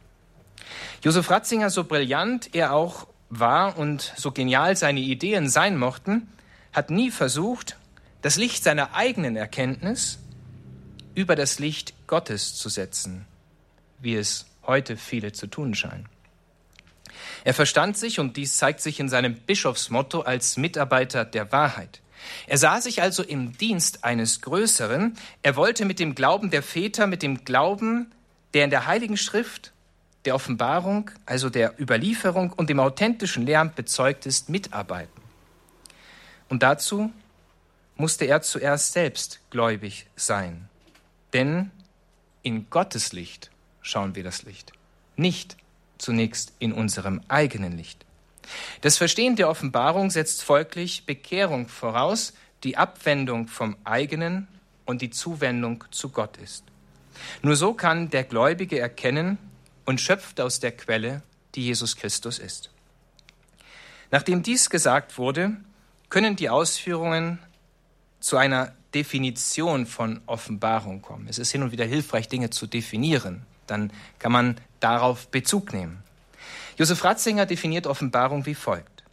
Josef 1.03 1.29
Ratzinger, 1.29 1.69
so 1.69 1.83
brillant 1.83 2.55
er 2.55 2.73
auch 2.73 3.07
war 3.29 3.77
und 3.77 4.13
so 4.15 4.31
genial 4.31 4.75
seine 4.75 5.01
Ideen 5.01 5.49
sein 5.49 5.77
mochten, 5.77 6.29
hat 6.73 6.89
nie 6.89 7.11
versucht, 7.11 7.77
das 8.25 8.37
Licht 8.37 8.63
seiner 8.63 8.95
eigenen 8.95 9.35
Erkenntnis 9.35 10.17
über 11.13 11.35
das 11.35 11.59
Licht 11.59 11.93
Gottes 12.07 12.55
zu 12.55 12.69
setzen, 12.69 13.27
wie 13.99 14.15
es 14.15 14.47
heute 14.65 14.97
viele 14.97 15.31
zu 15.31 15.45
tun 15.45 15.75
scheinen. 15.75 16.09
Er 17.43 17.53
verstand 17.53 17.99
sich, 17.99 18.19
und 18.19 18.35
dies 18.35 18.57
zeigt 18.57 18.81
sich 18.81 18.99
in 18.99 19.09
seinem 19.09 19.35
Bischofsmotto, 19.35 20.21
als 20.21 20.57
Mitarbeiter 20.57 21.23
der 21.23 21.51
Wahrheit. 21.51 22.01
Er 22.47 22.57
sah 22.57 22.81
sich 22.81 23.03
also 23.03 23.21
im 23.21 23.55
Dienst 23.59 24.03
eines 24.03 24.41
Größeren. 24.41 25.15
Er 25.43 25.55
wollte 25.55 25.85
mit 25.85 25.99
dem 25.99 26.15
Glauben 26.15 26.49
der 26.49 26.63
Väter, 26.63 27.05
mit 27.05 27.21
dem 27.21 27.45
Glauben, 27.45 28.11
der 28.55 28.63
in 28.63 28.71
der 28.71 28.87
Heiligen 28.87 29.17
Schrift, 29.17 29.71
der 30.25 30.33
Offenbarung, 30.33 31.11
also 31.27 31.51
der 31.51 31.79
Überlieferung 31.79 32.53
und 32.53 32.71
dem 32.71 32.79
authentischen 32.79 33.45
Lehramt 33.45 33.75
bezeugt 33.75 34.25
ist, 34.25 34.49
mitarbeiten. 34.49 35.21
Und 36.49 36.63
dazu 36.63 37.13
musste 37.95 38.25
er 38.25 38.41
zuerst 38.41 38.93
selbst 38.93 39.39
gläubig 39.49 40.07
sein. 40.15 40.69
Denn 41.33 41.71
in 42.43 42.69
Gottes 42.69 43.13
Licht 43.13 43.51
schauen 43.81 44.15
wir 44.15 44.23
das 44.23 44.43
Licht, 44.43 44.73
nicht 45.15 45.57
zunächst 45.97 46.53
in 46.59 46.73
unserem 46.73 47.21
eigenen 47.27 47.77
Licht. 47.77 48.05
Das 48.81 48.97
Verstehen 48.97 49.35
der 49.35 49.49
Offenbarung 49.49 50.11
setzt 50.11 50.43
folglich 50.43 51.05
Bekehrung 51.05 51.67
voraus, 51.67 52.33
die 52.63 52.77
Abwendung 52.77 53.47
vom 53.47 53.75
eigenen 53.83 54.47
und 54.85 55.01
die 55.01 55.09
Zuwendung 55.09 55.83
zu 55.91 56.09
Gott 56.09 56.37
ist. 56.37 56.63
Nur 57.41 57.55
so 57.55 57.73
kann 57.73 58.09
der 58.09 58.23
Gläubige 58.23 58.79
erkennen 58.79 59.37
und 59.85 60.01
schöpft 60.01 60.41
aus 60.41 60.59
der 60.59 60.71
Quelle, 60.71 61.21
die 61.55 61.65
Jesus 61.65 61.95
Christus 61.95 62.39
ist. 62.39 62.69
Nachdem 64.11 64.43
dies 64.43 64.69
gesagt 64.69 65.17
wurde, 65.17 65.57
können 66.09 66.35
die 66.35 66.49
Ausführungen 66.49 67.39
zu 68.25 68.37
einer 68.37 68.73
Definition 68.95 69.85
von 69.85 70.19
Offenbarung 70.25 71.03
kommen. 71.03 71.27
Es 71.29 71.37
ist 71.37 71.51
hin 71.51 71.61
und 71.61 71.71
wieder 71.71 71.85
hilfreich, 71.85 72.27
Dinge 72.27 72.49
zu 72.49 72.65
definieren. 72.65 73.45
Dann 73.67 73.93
kann 74.17 74.31
man 74.31 74.59
darauf 74.79 75.27
Bezug 75.27 75.73
nehmen. 75.73 76.01
Josef 76.75 77.03
Ratzinger 77.03 77.45
definiert 77.45 77.85
Offenbarung 77.85 78.47
wie 78.47 78.55
folgt. 78.55 79.03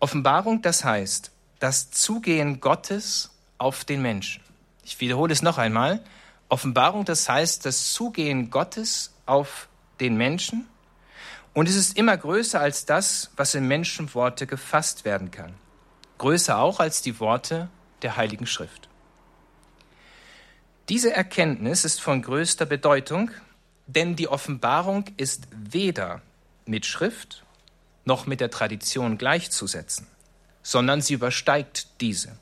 Offenbarung, 0.00 0.62
das 0.62 0.82
heißt, 0.82 1.30
das 1.60 1.92
Zugehen 1.92 2.58
Gottes 2.58 3.30
auf 3.56 3.84
den 3.84 4.02
Menschen. 4.02 4.42
Ich 4.82 5.00
wiederhole 5.00 5.32
es 5.32 5.42
noch 5.42 5.58
einmal. 5.58 6.02
Offenbarung, 6.48 7.04
das 7.04 7.28
heißt, 7.28 7.64
das 7.66 7.92
Zugehen 7.92 8.50
Gottes 8.50 9.12
auf 9.26 9.68
den 10.00 10.16
Menschen. 10.16 10.66
Und 11.54 11.68
es 11.68 11.76
ist 11.76 11.96
immer 11.96 12.16
größer 12.16 12.58
als 12.58 12.84
das, 12.84 13.30
was 13.36 13.54
in 13.54 13.68
Menschenworte 13.68 14.48
gefasst 14.48 15.04
werden 15.04 15.30
kann. 15.30 15.54
Größer 16.18 16.58
auch 16.58 16.80
als 16.80 17.00
die 17.00 17.20
Worte 17.20 17.68
der 18.02 18.16
Heiligen 18.16 18.46
Schrift. 18.46 18.88
Diese 20.88 21.12
Erkenntnis 21.12 21.84
ist 21.84 22.00
von 22.00 22.22
größter 22.22 22.64
Bedeutung, 22.64 23.30
denn 23.86 24.16
die 24.16 24.28
Offenbarung 24.28 25.04
ist 25.16 25.48
weder 25.52 26.22
mit 26.64 26.86
Schrift 26.86 27.44
noch 28.04 28.26
mit 28.26 28.40
der 28.40 28.50
Tradition 28.50 29.18
gleichzusetzen, 29.18 30.06
sondern 30.62 31.02
sie 31.02 31.14
übersteigt 31.14 32.00
diese. 32.00 32.38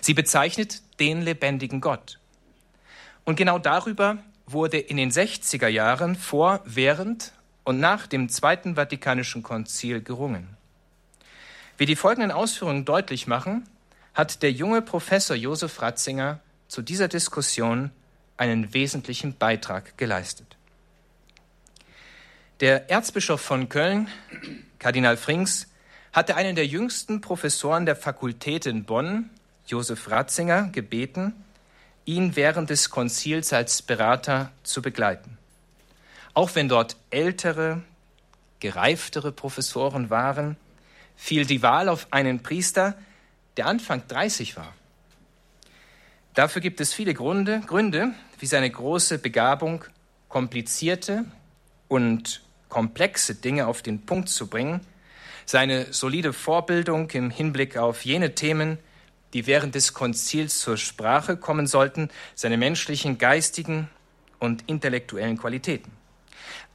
Sie 0.00 0.14
bezeichnet 0.14 0.82
den 1.00 1.22
lebendigen 1.22 1.80
Gott. 1.80 2.20
Und 3.24 3.36
genau 3.36 3.58
darüber 3.58 4.18
wurde 4.46 4.78
in 4.78 4.96
den 4.96 5.10
60er 5.10 5.68
Jahren 5.68 6.14
vor, 6.14 6.60
während 6.64 7.32
und 7.64 7.80
nach 7.80 8.06
dem 8.06 8.28
Zweiten 8.28 8.76
Vatikanischen 8.76 9.42
Konzil 9.42 10.02
gerungen. 10.02 10.56
Wie 11.76 11.86
die 11.86 11.96
folgenden 11.96 12.30
Ausführungen 12.30 12.84
deutlich 12.84 13.26
machen, 13.26 13.68
hat 14.14 14.42
der 14.42 14.52
junge 14.52 14.80
Professor 14.80 15.36
Josef 15.36 15.82
Ratzinger 15.82 16.40
zu 16.68 16.82
dieser 16.82 17.08
Diskussion 17.08 17.90
einen 18.36 18.72
wesentlichen 18.72 19.36
Beitrag 19.36 19.98
geleistet. 19.98 20.56
Der 22.60 22.90
Erzbischof 22.90 23.40
von 23.40 23.68
Köln, 23.68 24.08
Kardinal 24.78 25.16
Frings, 25.16 25.66
hatte 26.12 26.36
einen 26.36 26.54
der 26.54 26.66
jüngsten 26.66 27.20
Professoren 27.20 27.86
der 27.86 27.96
Fakultät 27.96 28.66
in 28.66 28.84
Bonn, 28.84 29.30
Josef 29.66 30.08
Ratzinger, 30.08 30.68
gebeten, 30.68 31.34
ihn 32.04 32.36
während 32.36 32.70
des 32.70 32.90
Konzils 32.90 33.52
als 33.52 33.82
Berater 33.82 34.52
zu 34.62 34.80
begleiten. 34.80 35.38
Auch 36.34 36.54
wenn 36.54 36.68
dort 36.68 36.96
ältere, 37.10 37.82
gereiftere 38.60 39.32
Professoren 39.32 40.10
waren, 40.10 40.56
fiel 41.16 41.46
die 41.46 41.62
Wahl 41.62 41.88
auf 41.88 42.06
einen 42.12 42.42
Priester, 42.42 42.94
der 43.56 43.66
Anfang 43.66 44.06
30 44.08 44.56
war. 44.56 44.72
Dafür 46.34 46.60
gibt 46.60 46.80
es 46.80 46.92
viele 46.92 47.14
Gründe, 47.14 47.62
Gründe 47.66 48.12
wie 48.40 48.46
seine 48.46 48.68
große 48.68 49.18
Begabung, 49.18 49.84
komplizierte 50.28 51.24
und 51.86 52.42
komplexe 52.68 53.36
Dinge 53.36 53.68
auf 53.68 53.82
den 53.82 54.04
Punkt 54.04 54.28
zu 54.28 54.48
bringen, 54.48 54.80
seine 55.46 55.92
solide 55.92 56.32
Vorbildung 56.32 57.08
im 57.10 57.30
Hinblick 57.30 57.76
auf 57.76 58.04
jene 58.04 58.34
Themen, 58.34 58.78
die 59.32 59.46
während 59.46 59.74
des 59.76 59.92
Konzils 59.92 60.58
zur 60.58 60.76
Sprache 60.76 61.36
kommen 61.36 61.66
sollten, 61.66 62.08
seine 62.34 62.56
menschlichen, 62.56 63.18
geistigen 63.18 63.88
und 64.40 64.68
intellektuellen 64.68 65.38
Qualitäten. 65.38 65.92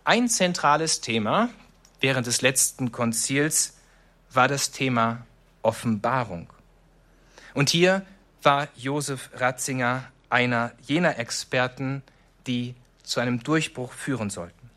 Ein 0.05 0.29
zentrales 0.29 1.01
Thema 1.01 1.49
während 1.99 2.27
des 2.27 2.41
letzten 2.41 2.91
Konzils 2.91 3.77
war 4.31 4.47
das 4.47 4.71
Thema 4.71 5.25
Offenbarung. 5.61 6.47
Und 7.59 7.69
hier 7.71 8.05
war 8.41 8.69
Josef 8.77 9.31
Ratzinger 9.33 10.05
einer 10.29 10.71
jener 10.87 11.19
Experten, 11.19 12.03
die 12.47 12.73
zu 13.03 13.19
einem 13.19 13.43
Durchbruch 13.43 13.91
führen 13.91 14.29
sollten. 14.29 14.69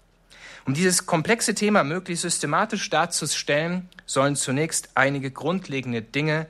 Um 0.67 0.75
dieses 0.75 1.07
komplexe 1.07 1.55
Thema 1.55 1.85
möglichst 1.85 2.23
systematisch 2.23 2.91
darzustellen, 2.91 3.89
sollen 4.05 4.35
zunächst 4.35 4.89
einige 4.97 5.31
grundlegende 5.31 6.03
Dinge 6.03 6.49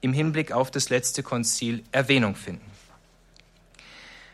im 0.00 0.12
Hinblick 0.12 0.50
auf 0.50 0.72
das 0.72 0.90
letzte 0.90 1.22
Konzil 1.22 1.84
Erwähnung 1.92 2.34
finden. 2.34 2.68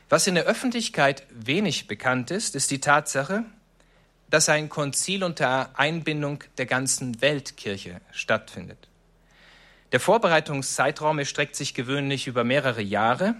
Was 0.08 0.26
in 0.26 0.36
der 0.36 0.44
Öffentlichkeit 0.44 1.26
wenig 1.28 1.86
bekannt 1.86 2.30
ist, 2.30 2.56
ist 2.56 2.70
die 2.70 2.80
Tatsache, 2.80 3.44
dass 4.30 4.48
ein 4.48 4.70
Konzil 4.70 5.22
unter 5.22 5.78
Einbindung 5.78 6.44
der 6.56 6.64
ganzen 6.64 7.20
Weltkirche 7.20 8.00
stattfindet. 8.10 8.88
Der 9.92 10.00
Vorbereitungszeitraum 10.00 11.18
erstreckt 11.18 11.56
sich 11.56 11.74
gewöhnlich 11.74 12.26
über 12.26 12.44
mehrere 12.44 12.82
Jahre 12.82 13.36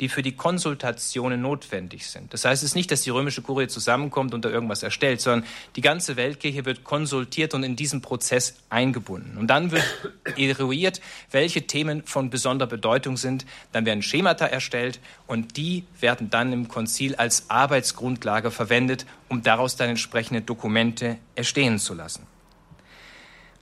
die 0.00 0.08
für 0.08 0.22
die 0.22 0.32
Konsultationen 0.32 1.40
notwendig 1.40 2.06
sind. 2.06 2.32
Das 2.34 2.44
heißt 2.44 2.62
es 2.62 2.70
ist 2.70 2.74
nicht, 2.74 2.90
dass 2.90 3.02
die 3.02 3.10
römische 3.10 3.40
Kurie 3.40 3.66
zusammenkommt 3.66 4.34
und 4.34 4.44
da 4.44 4.50
irgendwas 4.50 4.82
erstellt, 4.82 5.20
sondern 5.20 5.48
die 5.74 5.80
ganze 5.80 6.16
Weltkirche 6.16 6.64
wird 6.66 6.84
konsultiert 6.84 7.54
und 7.54 7.62
in 7.62 7.76
diesen 7.76 8.02
Prozess 8.02 8.56
eingebunden. 8.68 9.38
Und 9.38 9.46
dann 9.46 9.70
wird 9.70 9.84
eruiert, 10.36 11.00
welche 11.30 11.66
Themen 11.66 12.02
von 12.04 12.28
besonderer 12.28 12.68
Bedeutung 12.68 13.16
sind. 13.16 13.46
Dann 13.72 13.86
werden 13.86 14.02
Schemata 14.02 14.46
erstellt 14.46 15.00
und 15.26 15.56
die 15.56 15.84
werden 15.98 16.28
dann 16.28 16.52
im 16.52 16.68
Konzil 16.68 17.14
als 17.16 17.48
Arbeitsgrundlage 17.48 18.50
verwendet, 18.50 19.06
um 19.28 19.42
daraus 19.42 19.76
dann 19.76 19.88
entsprechende 19.88 20.42
Dokumente 20.42 21.16
erstehen 21.36 21.78
zu 21.78 21.94
lassen. 21.94 22.26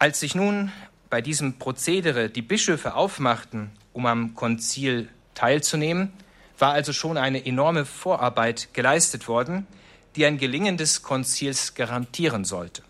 Als 0.00 0.18
sich 0.18 0.34
nun 0.34 0.72
bei 1.14 1.23
diesem 1.23 1.61
Prozedere 1.61 2.28
die 2.28 2.42
Bischöfe 2.42 2.97
aufmachten, 2.97 3.71
um 3.92 4.04
am 4.06 4.35
Konzil 4.35 5.09
teilzunehmen, 5.37 6.12
war 6.59 6.73
also 6.73 6.92
schon 6.92 7.18
eine 7.18 7.47
enorme 7.47 7.85
Vorarbeit 7.85 8.71
geleistet 8.75 9.28
worden, 9.28 9.68
die 10.16 10.26
ein 10.26 10.38
Gelingen 10.38 10.76
des 10.76 11.02
Konzils 11.02 11.76
garantieren 11.76 12.44
sollte. 12.44 12.83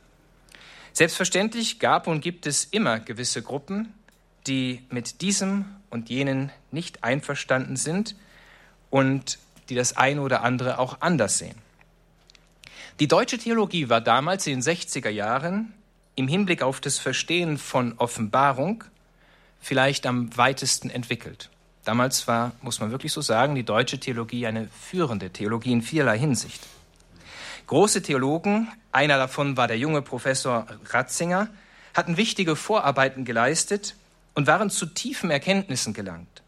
Selbstverständlich 0.95 1.81
gab 1.81 2.07
und 2.07 2.23
gibt 2.23 2.47
es 2.47 2.65
immer 2.65 2.99
gewisse 2.99 3.43
Gruppen, 3.43 3.93
die 4.47 4.81
mit 4.89 5.21
diesem 5.21 5.67
und 5.91 6.09
jenen 6.09 6.51
nicht 6.71 7.05
einverstanden 7.05 7.77
sind 7.77 8.17
und 8.89 9.39
die 9.69 9.75
das 9.75 9.99
eine 9.99 10.23
oder 10.23 10.43
andere 10.43 10.79
auch 10.79 11.03
anders 11.03 11.37
sehen. 11.37 11.59
Die 13.01 13.07
deutsche 13.07 13.37
Theologie 13.37 13.91
war 13.91 14.01
damals 14.01 14.47
in 14.47 14.61
den 14.61 14.63
60er 14.63 15.11
Jahren 15.11 15.75
im 16.17 16.29
Hinblick 16.29 16.63
auf 16.63 16.81
das 16.81 16.99
Verstehen 16.99 17.59
von 17.59 17.95
Offenbarung 17.99 18.85
vielleicht 19.61 20.07
am 20.07 20.37
weitesten 20.37 20.91
entwickelt. 20.91 21.51
Damals 21.85 22.27
war, 22.29 22.53
muss 22.63 22.81
man 22.81 22.91
wirklich 22.91 23.13
so 23.13 23.21
sagen, 23.21 23.55
die 23.55 23.63
deutsche 23.63 23.99
Theologie 23.99 24.47
eine 24.47 24.69
führende 24.69 25.31
Theologie 25.31 25.73
in 25.73 25.83
vielerlei 25.83 26.19
Hinsicht. 26.19 26.67
Große 27.67 28.03
Theologen, 28.03 28.71
einer 28.93 29.17
davon 29.17 29.57
war 29.57 29.69
der 29.69 29.79
junge 29.79 30.03
Professor 30.03 30.67
Ratzinger, 30.87 31.49
hatten 31.95 32.17
wichtige 32.17 32.57
Vorarbeiten 32.57 33.25
geleistet 33.25 33.95
und 34.35 34.47
waren 34.47 34.71
zu 34.71 34.87
tiefen 34.87 35.31
Erkenntnissen 35.31 35.95
gelangt. 35.95 36.43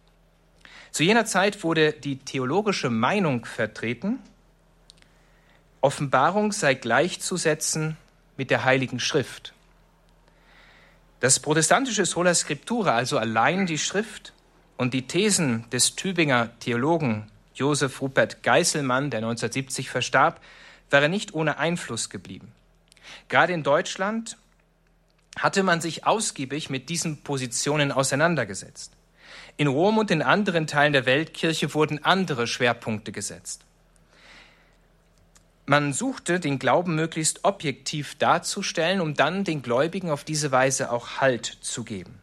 Zu 0.90 1.04
jener 1.04 1.26
Zeit 1.26 1.62
wurde 1.62 1.92
die 1.92 2.18
theologische 2.18 2.90
Meinung 2.90 3.44
vertreten, 3.44 4.18
Offenbarung 5.80 6.52
sei 6.52 6.74
gleichzusetzen 6.74 7.96
mit 8.36 8.50
der 8.50 8.64
Heiligen 8.64 8.98
Schrift. 8.98 9.52
Das 11.20 11.40
protestantische 11.40 12.04
Sola 12.04 12.34
Scriptura, 12.34 12.94
also 12.94 13.18
allein 13.18 13.66
die 13.66 13.78
Schrift, 13.78 14.32
und 14.76 14.92
die 14.92 15.06
Thesen 15.06 15.64
des 15.70 15.96
Tübinger 15.96 16.50
Theologen 16.60 17.30
Josef 17.54 18.02
Rupert 18.02 18.42
Geißelmann, 18.42 19.10
der 19.10 19.18
1970 19.18 19.88
verstarb, 19.88 20.40
wären 20.90 21.10
nicht 21.10 21.34
ohne 21.34 21.58
Einfluss 21.58 22.10
geblieben. 22.10 22.52
Gerade 23.28 23.54
in 23.54 23.62
Deutschland 23.62 24.36
hatte 25.38 25.62
man 25.62 25.80
sich 25.80 26.06
ausgiebig 26.06 26.70
mit 26.70 26.88
diesen 26.88 27.22
Positionen 27.22 27.92
auseinandergesetzt. 27.92 28.92
In 29.56 29.66
Rom 29.66 29.98
und 29.98 30.10
in 30.10 30.22
anderen 30.22 30.66
Teilen 30.66 30.92
der 30.92 31.06
Weltkirche 31.06 31.72
wurden 31.72 32.04
andere 32.04 32.46
Schwerpunkte 32.46 33.12
gesetzt. 33.12 33.65
Man 35.68 35.92
suchte, 35.92 36.38
den 36.38 36.60
Glauben 36.60 36.94
möglichst 36.94 37.44
objektiv 37.44 38.14
darzustellen, 38.14 39.00
um 39.00 39.14
dann 39.14 39.42
den 39.42 39.62
Gläubigen 39.62 40.10
auf 40.10 40.22
diese 40.22 40.52
Weise 40.52 40.92
auch 40.92 41.20
Halt 41.20 41.44
zu 41.44 41.82
geben. 41.82 42.20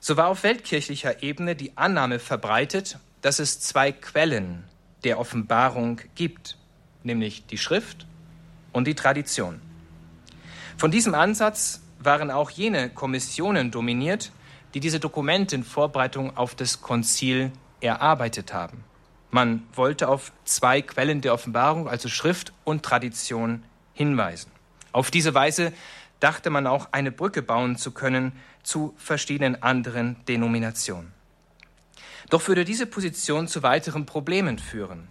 So 0.00 0.16
war 0.16 0.26
auf 0.26 0.42
weltkirchlicher 0.42 1.22
Ebene 1.22 1.54
die 1.54 1.76
Annahme 1.76 2.18
verbreitet, 2.18 2.98
dass 3.22 3.38
es 3.38 3.60
zwei 3.60 3.92
Quellen 3.92 4.64
der 5.04 5.20
Offenbarung 5.20 6.00
gibt, 6.16 6.56
nämlich 7.04 7.46
die 7.46 7.58
Schrift 7.58 8.06
und 8.72 8.88
die 8.88 8.96
Tradition. 8.96 9.60
Von 10.76 10.90
diesem 10.90 11.14
Ansatz 11.14 11.80
waren 12.00 12.32
auch 12.32 12.50
jene 12.50 12.90
Kommissionen 12.90 13.70
dominiert, 13.70 14.32
die 14.74 14.80
diese 14.80 14.98
Dokumente 14.98 15.54
in 15.54 15.62
Vorbereitung 15.62 16.36
auf 16.36 16.56
das 16.56 16.80
Konzil 16.80 17.52
erarbeitet 17.80 18.52
haben. 18.52 18.84
Man 19.30 19.66
wollte 19.74 20.08
auf 20.08 20.32
zwei 20.44 20.80
Quellen 20.82 21.20
der 21.20 21.34
Offenbarung, 21.34 21.88
also 21.88 22.08
Schrift 22.08 22.52
und 22.64 22.82
Tradition, 22.82 23.62
hinweisen. 23.92 24.50
Auf 24.92 25.10
diese 25.10 25.34
Weise 25.34 25.72
dachte 26.20 26.50
man 26.50 26.66
auch 26.66 26.88
eine 26.92 27.12
Brücke 27.12 27.42
bauen 27.42 27.76
zu 27.76 27.90
können 27.90 28.32
zu 28.62 28.94
verschiedenen 28.96 29.62
anderen 29.62 30.24
Denominationen. 30.26 31.12
Doch 32.30 32.46
würde 32.48 32.64
diese 32.64 32.86
Position 32.86 33.48
zu 33.48 33.62
weiteren 33.62 34.06
Problemen 34.06 34.58
führen. 34.58 35.08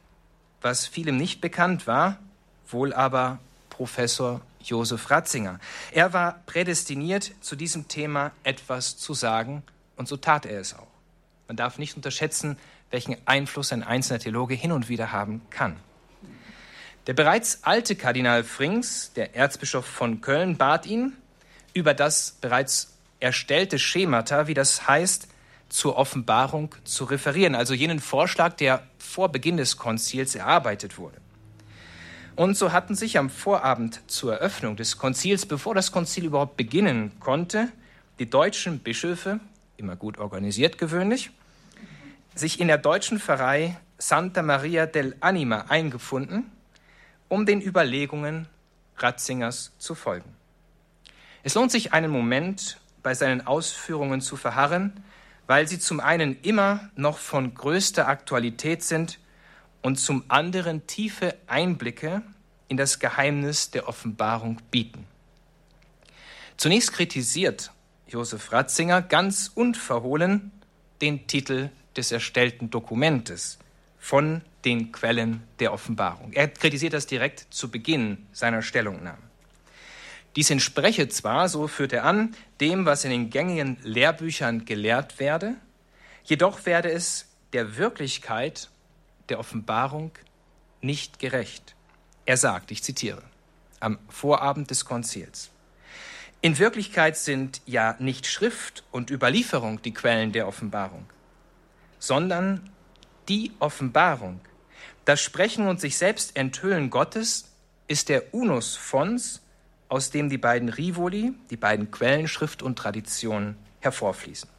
Was 0.61 0.87
vielem 0.87 1.17
nicht 1.17 1.41
bekannt 1.41 1.87
war, 1.87 2.19
wohl 2.67 2.93
aber 2.93 3.39
Professor 3.69 4.41
Josef 4.61 5.09
Ratzinger. 5.09 5.59
Er 5.91 6.13
war 6.13 6.41
prädestiniert, 6.45 7.31
zu 7.41 7.55
diesem 7.55 7.87
Thema 7.87 8.31
etwas 8.43 8.97
zu 8.97 9.13
sagen, 9.13 9.63
und 9.95 10.07
so 10.07 10.17
tat 10.17 10.45
er 10.45 10.59
es 10.59 10.73
auch. 10.73 10.87
Man 11.47 11.57
darf 11.57 11.77
nicht 11.77 11.95
unterschätzen, 11.95 12.57
welchen 12.91 13.17
Einfluss 13.25 13.73
ein 13.73 13.83
einzelner 13.83 14.19
Theologe 14.19 14.55
hin 14.55 14.71
und 14.71 14.89
wieder 14.89 15.11
haben 15.11 15.41
kann. 15.49 15.75
Der 17.07 17.13
bereits 17.13 17.63
alte 17.63 17.95
Kardinal 17.95 18.43
Frings, 18.43 19.13
der 19.13 19.35
Erzbischof 19.35 19.85
von 19.85 20.21
Köln, 20.21 20.57
bat 20.57 20.85
ihn, 20.85 21.13
über 21.73 21.93
das 21.93 22.37
bereits 22.41 22.97
erstellte 23.19 23.79
Schemata, 23.79 24.47
wie 24.47 24.53
das 24.53 24.87
heißt, 24.87 25.27
zur 25.69 25.97
Offenbarung 25.97 26.75
zu 26.83 27.05
referieren, 27.05 27.55
also 27.55 27.73
jenen 27.73 27.99
Vorschlag, 27.99 28.55
der 28.55 28.83
vor 28.97 29.29
Beginn 29.29 29.57
des 29.57 29.77
Konzils 29.77 30.35
erarbeitet 30.35 30.97
wurde. 30.97 31.17
Und 32.35 32.55
so 32.55 32.71
hatten 32.71 32.95
sich 32.95 33.17
am 33.17 33.29
Vorabend 33.29 34.01
zur 34.07 34.33
Eröffnung 34.33 34.75
des 34.75 34.97
Konzils, 34.97 35.45
bevor 35.45 35.73
das 35.73 35.91
Konzil 35.91 36.25
überhaupt 36.25 36.55
beginnen 36.55 37.11
konnte, 37.19 37.69
die 38.19 38.29
deutschen 38.29 38.79
Bischöfe, 38.79 39.39
immer 39.77 39.95
gut 39.95 40.17
organisiert 40.19 40.77
gewöhnlich, 40.77 41.31
sich 42.39 42.59
in 42.59 42.67
der 42.67 42.77
deutschen 42.77 43.19
Pfarrei 43.19 43.77
Santa 43.97 44.41
Maria 44.41 44.85
del 44.85 45.15
Anima 45.19 45.65
eingefunden 45.69 46.51
um 47.29 47.45
den 47.45 47.61
Überlegungen 47.61 48.47
Ratzingers 48.97 49.71
zu 49.77 49.95
folgen. 49.95 50.33
Es 51.43 51.55
lohnt 51.55 51.71
sich 51.71 51.93
einen 51.93 52.11
Moment 52.11 52.79
bei 53.03 53.13
seinen 53.13 53.45
Ausführungen 53.45 54.21
zu 54.21 54.35
verharren, 54.35 55.03
weil 55.45 55.67
sie 55.67 55.79
zum 55.79 55.99
einen 55.99 56.39
immer 56.41 56.89
noch 56.95 57.17
von 57.17 57.53
größter 57.53 58.07
Aktualität 58.07 58.83
sind 58.83 59.19
und 59.81 59.97
zum 59.97 60.23
anderen 60.27 60.87
tiefe 60.87 61.35
Einblicke 61.47 62.21
in 62.67 62.75
das 62.75 62.99
Geheimnis 62.99 63.71
der 63.71 63.87
Offenbarung 63.87 64.57
bieten. 64.71 65.05
Zunächst 66.57 66.91
kritisiert 66.91 67.71
Josef 68.07 68.51
Ratzinger 68.51 69.01
ganz 69.01 69.51
unverhohlen 69.53 70.51
den 71.01 71.27
Titel 71.27 71.69
des 71.97 72.11
erstellten 72.11 72.69
Dokumentes 72.69 73.57
von 73.99 74.41
den 74.63 74.91
Quellen 74.91 75.43
der 75.59 75.73
Offenbarung. 75.73 76.33
Er 76.33 76.47
kritisiert 76.47 76.93
das 76.93 77.07
direkt 77.07 77.47
zu 77.49 77.69
Beginn 77.69 78.27
seiner 78.31 78.61
Stellungnahme. 78.61 79.17
Dies 80.35 80.51
entspreche 80.51 81.09
zwar, 81.09 81.49
so 81.49 81.67
führt 81.67 81.93
er 81.93 82.03
an, 82.03 82.35
dem, 82.61 82.85
was 82.85 83.03
in 83.03 83.09
den 83.09 83.29
gängigen 83.29 83.77
Lehrbüchern 83.81 84.65
gelehrt 84.65 85.19
werde, 85.19 85.55
jedoch 86.23 86.65
werde 86.65 86.91
es 86.91 87.25
der 87.53 87.77
Wirklichkeit 87.77 88.69
der 89.29 89.39
Offenbarung 89.39 90.11
nicht 90.81 91.19
gerecht. 91.19 91.75
Er 92.25 92.37
sagt, 92.37 92.71
ich 92.71 92.83
zitiere, 92.83 93.23
am 93.79 93.97
Vorabend 94.09 94.69
des 94.69 94.85
Konzils. 94.85 95.49
In 96.41 96.59
Wirklichkeit 96.59 97.17
sind 97.17 97.61
ja 97.65 97.95
nicht 97.99 98.27
Schrift 98.27 98.83
und 98.91 99.09
Überlieferung 99.09 99.81
die 99.81 99.93
Quellen 99.93 100.33
der 100.33 100.47
Offenbarung, 100.47 101.05
sondern 101.99 102.69
die 103.29 103.51
Offenbarung. 103.59 104.39
Das 105.05 105.21
Sprechen 105.21 105.67
und 105.67 105.79
sich 105.79 105.97
selbst 105.97 106.35
enthüllen 106.35 106.89
Gottes 106.89 107.51
ist 107.87 108.09
der 108.09 108.33
Unus 108.33 108.75
fons, 108.75 109.41
aus 109.89 110.11
dem 110.11 110.29
die 110.29 110.37
beiden 110.37 110.69
Rivoli, 110.69 111.33
die 111.49 111.57
beiden 111.57 111.91
Quellen 111.91 112.27
Schrift 112.27 112.61
und 112.61 112.77
Tradition 112.77 113.55
hervorfließen. 113.79 114.49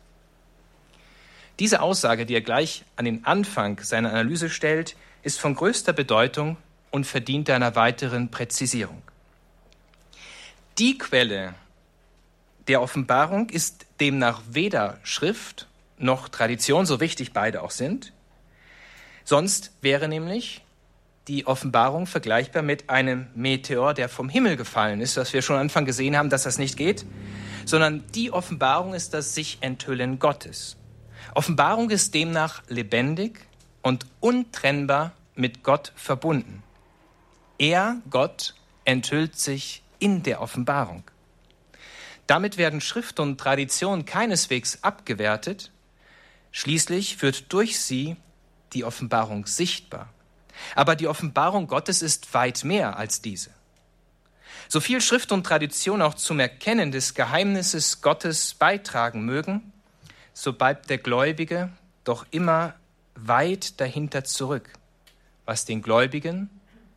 Diese 1.59 1.83
Aussage, 1.83 2.24
die 2.24 2.35
er 2.35 2.40
gleich 2.40 2.85
an 2.96 3.05
den 3.05 3.24
Anfang 3.24 3.81
seiner 3.83 4.11
Analyse 4.11 4.48
stellt, 4.48 4.96
ist 5.22 5.40
von 5.40 5.55
größter 5.55 5.92
Bedeutung 5.92 6.57
und 6.90 7.07
verdient 7.07 7.51
einer 7.51 7.74
weiteren 7.74 8.31
Präzisierung. 8.31 9.03
Die 10.79 10.96
Quelle 10.96 11.55
der 12.68 12.81
Offenbarung 12.81 13.51
ist 13.51 13.87
demnach 14.01 14.42
weder 14.48 14.98
Schrift 15.03 15.67
noch 15.98 16.28
Tradition, 16.28 16.87
so 16.87 17.00
wichtig 17.00 17.32
beide 17.32 17.62
auch 17.62 17.70
sind. 17.70 18.12
Sonst 19.24 19.72
wäre 19.82 20.08
nämlich 20.08 20.62
die 21.28 21.46
Offenbarung 21.46 22.06
vergleichbar 22.06 22.62
mit 22.62 22.88
einem 22.88 23.26
Meteor, 23.34 23.92
der 23.92 24.08
vom 24.08 24.28
Himmel 24.28 24.56
gefallen 24.56 25.00
ist, 25.00 25.16
was 25.16 25.32
wir 25.32 25.42
schon 25.42 25.56
am 25.56 25.62
Anfang 25.62 25.84
gesehen 25.84 26.16
haben, 26.16 26.30
dass 26.30 26.44
das 26.44 26.58
nicht 26.58 26.76
geht, 26.76 27.04
sondern 27.66 28.04
die 28.14 28.32
Offenbarung 28.32 28.94
ist 28.94 29.12
das 29.12 29.34
sich 29.34 29.58
enthüllen 29.61 30.18
Gottes. 30.18 30.76
Offenbarung 31.34 31.90
ist 31.90 32.14
demnach 32.14 32.62
lebendig 32.68 33.46
und 33.82 34.06
untrennbar 34.20 35.12
mit 35.34 35.62
Gott 35.62 35.92
verbunden. 35.94 36.62
Er, 37.58 38.00
Gott, 38.08 38.54
enthüllt 38.84 39.38
sich 39.38 39.82
in 39.98 40.22
der 40.22 40.40
Offenbarung. 40.40 41.04
Damit 42.26 42.56
werden 42.56 42.80
Schrift 42.80 43.20
und 43.20 43.38
Tradition 43.38 44.04
keineswegs 44.04 44.82
abgewertet, 44.82 45.70
schließlich 46.59 47.23
wird 47.23 47.53
durch 47.53 47.79
sie 47.79 48.16
die 48.73 48.85
Offenbarung 48.85 49.47
sichtbar. 49.47 50.09
Aber 50.75 50.97
die 50.97 51.07
Offenbarung 51.07 51.68
Gottes 51.68 52.03
ist 52.03 52.35
weit 52.35 52.64
mehr 52.64 52.97
als 52.97 53.23
diese. 53.23 53.51
So 54.66 54.81
viel 54.81 55.01
Schrift 55.01 55.31
und 55.31 55.44
Tradition 55.44 56.03
auch 56.03 56.14
zum 56.14 56.40
Erkennen 56.40 56.90
des 56.90 57.14
Geheimnisses 57.14 58.01
Gottes 58.01 58.55
beitragen 58.55 59.25
mögen, 59.25 59.73
so 60.33 60.53
bleibt 60.53 60.90
der 60.90 60.99
Gläubige 60.99 61.71
doch 62.03 62.27
immer 62.33 62.75
weit 63.14 63.81
dahinter 63.81 64.25
zurück, 64.25 64.73
was 65.44 65.64
den 65.64 65.81
Gläubigen 65.81 66.51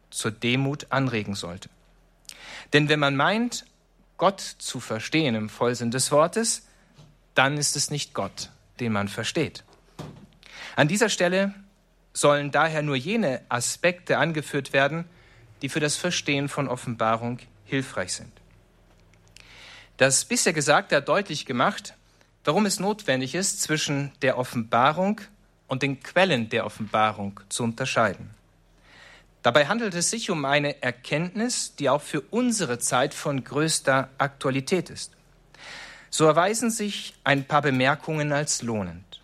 zur 0.10 0.32
Demut 0.32 0.88
anregen 0.90 1.36
sollte. 1.36 1.70
Denn 2.74 2.90
wenn 2.90 3.00
man 3.00 3.16
meint, 3.16 3.66
Gott 4.18 4.42
zu 4.42 4.80
verstehen 4.80 5.36
im 5.36 5.50
Vollsinn 5.50 5.92
des 5.92 6.12
Wortes, 6.12 6.64
dann 7.36 7.58
ist 7.58 7.76
es 7.76 7.92
nicht 7.92 8.16
Gott, 8.16 8.50
den 8.82 8.92
man 8.92 9.08
versteht. 9.08 9.64
An 10.76 10.90
dieser 10.90 11.08
Stelle 11.08 11.54
sollen 12.14 12.52
daher 12.52 12.82
nur 12.82 12.98
jene 12.98 13.42
Aspekte 13.48 14.18
angeführt 14.18 14.74
werden, 14.74 15.06
die 15.62 15.70
für 15.70 15.80
das 15.80 15.96
Verstehen 15.96 16.50
von 16.50 16.68
Offenbarung 16.68 17.40
hilfreich 17.66 18.14
sind. 18.14 18.32
Das 19.98 20.26
bisher 20.26 20.52
Gesagte 20.52 20.98
hat 20.98 21.08
deutlich 21.08 21.46
gemacht, 21.46 21.94
warum 22.44 22.66
es 22.66 22.80
notwendig 22.80 23.36
ist, 23.36 23.62
zwischen 23.62 24.12
der 24.22 24.38
Offenbarung 24.38 25.22
und 25.68 25.84
den 25.84 26.02
Quellen 26.02 26.50
der 26.50 26.66
Offenbarung 26.66 27.40
zu 27.50 27.64
unterscheiden. 27.64 28.32
Dabei 29.44 29.68
handelt 29.68 29.94
es 29.94 30.10
sich 30.10 30.30
um 30.30 30.46
eine 30.46 30.82
Erkenntnis, 30.82 31.76
die 31.76 31.90
auch 31.90 32.02
für 32.02 32.22
unsere 32.22 32.80
Zeit 32.80 33.14
von 33.14 33.44
größter 33.44 34.10
Aktualität 34.18 34.90
ist. 34.90 35.12
So 36.12 36.26
erweisen 36.26 36.70
sich 36.70 37.16
ein 37.24 37.46
paar 37.46 37.62
Bemerkungen 37.62 38.34
als 38.34 38.62
lohnend. 38.62 39.22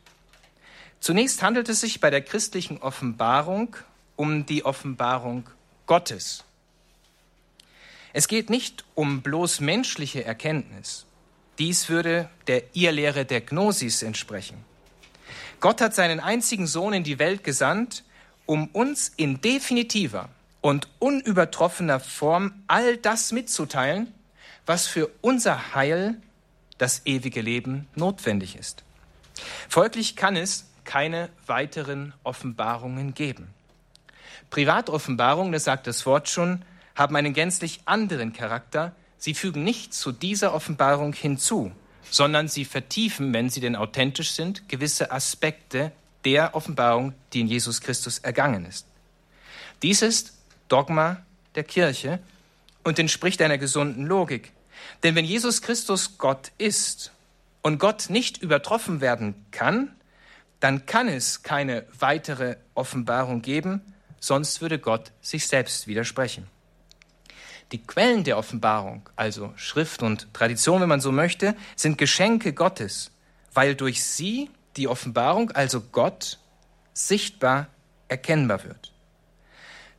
Zunächst 1.01 1.43
handelt 1.43 1.69
es 1.69 1.81
sich 1.81 1.99
bei 1.99 2.09
der 2.09 2.21
christlichen 2.21 2.79
Offenbarung 2.79 3.75
um 4.15 4.45
die 4.45 4.65
Offenbarung 4.65 5.47
Gottes. 5.85 6.43
Es 8.13 8.27
geht 8.27 8.49
nicht 8.49 8.85
um 8.95 9.21
bloß 9.21 9.59
menschliche 9.59 10.23
Erkenntnis. 10.23 11.05
Dies 11.59 11.89
würde 11.89 12.29
der 12.47 12.63
Irrlehre 12.73 13.25
der 13.25 13.41
Gnosis 13.41 14.01
entsprechen. 14.01 14.63
Gott 15.59 15.81
hat 15.81 15.93
seinen 15.93 16.19
einzigen 16.19 16.67
Sohn 16.67 16.93
in 16.93 17.03
die 17.03 17.19
Welt 17.19 17.43
gesandt, 17.43 18.03
um 18.45 18.67
uns 18.69 19.11
in 19.17 19.41
definitiver 19.41 20.29
und 20.61 20.87
unübertroffener 20.99 21.99
Form 21.99 22.63
all 22.67 22.95
das 22.97 23.33
mitzuteilen, 23.33 24.13
was 24.65 24.87
für 24.87 25.09
unser 25.21 25.75
Heil, 25.75 26.21
das 26.77 27.01
ewige 27.05 27.41
Leben, 27.41 27.87
notwendig 27.95 28.55
ist. 28.55 28.83
Folglich 29.69 30.15
kann 30.15 30.35
es 30.35 30.65
keine 30.83 31.29
weiteren 31.45 32.13
Offenbarungen 32.23 33.13
geben. 33.13 33.49
Privatoffenbarungen, 34.49 35.51
das 35.51 35.65
sagt 35.65 35.87
das 35.87 36.05
Wort 36.05 36.29
schon, 36.29 36.63
haben 36.95 37.15
einen 37.15 37.33
gänzlich 37.33 37.81
anderen 37.85 38.33
Charakter. 38.33 38.95
Sie 39.17 39.33
fügen 39.33 39.63
nicht 39.63 39.93
zu 39.93 40.11
dieser 40.11 40.53
Offenbarung 40.53 41.13
hinzu, 41.13 41.71
sondern 42.09 42.47
sie 42.47 42.65
vertiefen, 42.65 43.33
wenn 43.33 43.49
sie 43.49 43.59
denn 43.59 43.75
authentisch 43.75 44.31
sind, 44.31 44.69
gewisse 44.69 45.11
Aspekte 45.11 45.91
der 46.25 46.55
Offenbarung, 46.55 47.13
die 47.33 47.41
in 47.41 47.47
Jesus 47.47 47.81
Christus 47.81 48.19
ergangen 48.19 48.65
ist. 48.65 48.87
Dies 49.81 50.01
ist 50.01 50.33
Dogma 50.69 51.21
der 51.55 51.63
Kirche 51.63 52.19
und 52.83 52.97
entspricht 52.99 53.41
einer 53.41 53.57
gesunden 53.57 54.05
Logik. 54.05 54.51
Denn 55.03 55.15
wenn 55.15 55.25
Jesus 55.25 55.61
Christus 55.61 56.17
Gott 56.17 56.51
ist 56.57 57.11
und 57.61 57.79
Gott 57.79 58.09
nicht 58.09 58.37
übertroffen 58.37 59.01
werden 59.01 59.45
kann, 59.51 59.95
dann 60.59 60.85
kann 60.85 61.07
es 61.07 61.43
keine 61.43 61.85
weitere 61.99 62.57
Offenbarung 62.73 63.41
geben, 63.41 63.81
sonst 64.19 64.61
würde 64.61 64.79
Gott 64.79 65.11
sich 65.21 65.47
selbst 65.47 65.87
widersprechen. 65.87 66.47
Die 67.71 67.83
Quellen 67.83 68.23
der 68.23 68.37
Offenbarung, 68.37 69.09
also 69.15 69.53
Schrift 69.57 70.01
und 70.01 70.33
Tradition, 70.33 70.81
wenn 70.81 70.89
man 70.89 71.01
so 71.01 71.11
möchte, 71.11 71.55
sind 71.75 71.97
Geschenke 71.97 72.53
Gottes, 72.53 73.11
weil 73.53 73.75
durch 73.75 74.03
sie 74.03 74.49
die 74.77 74.87
Offenbarung, 74.87 75.51
also 75.51 75.81
Gott, 75.81 76.39
sichtbar 76.93 77.67
erkennbar 78.07 78.63
wird. 78.63 78.93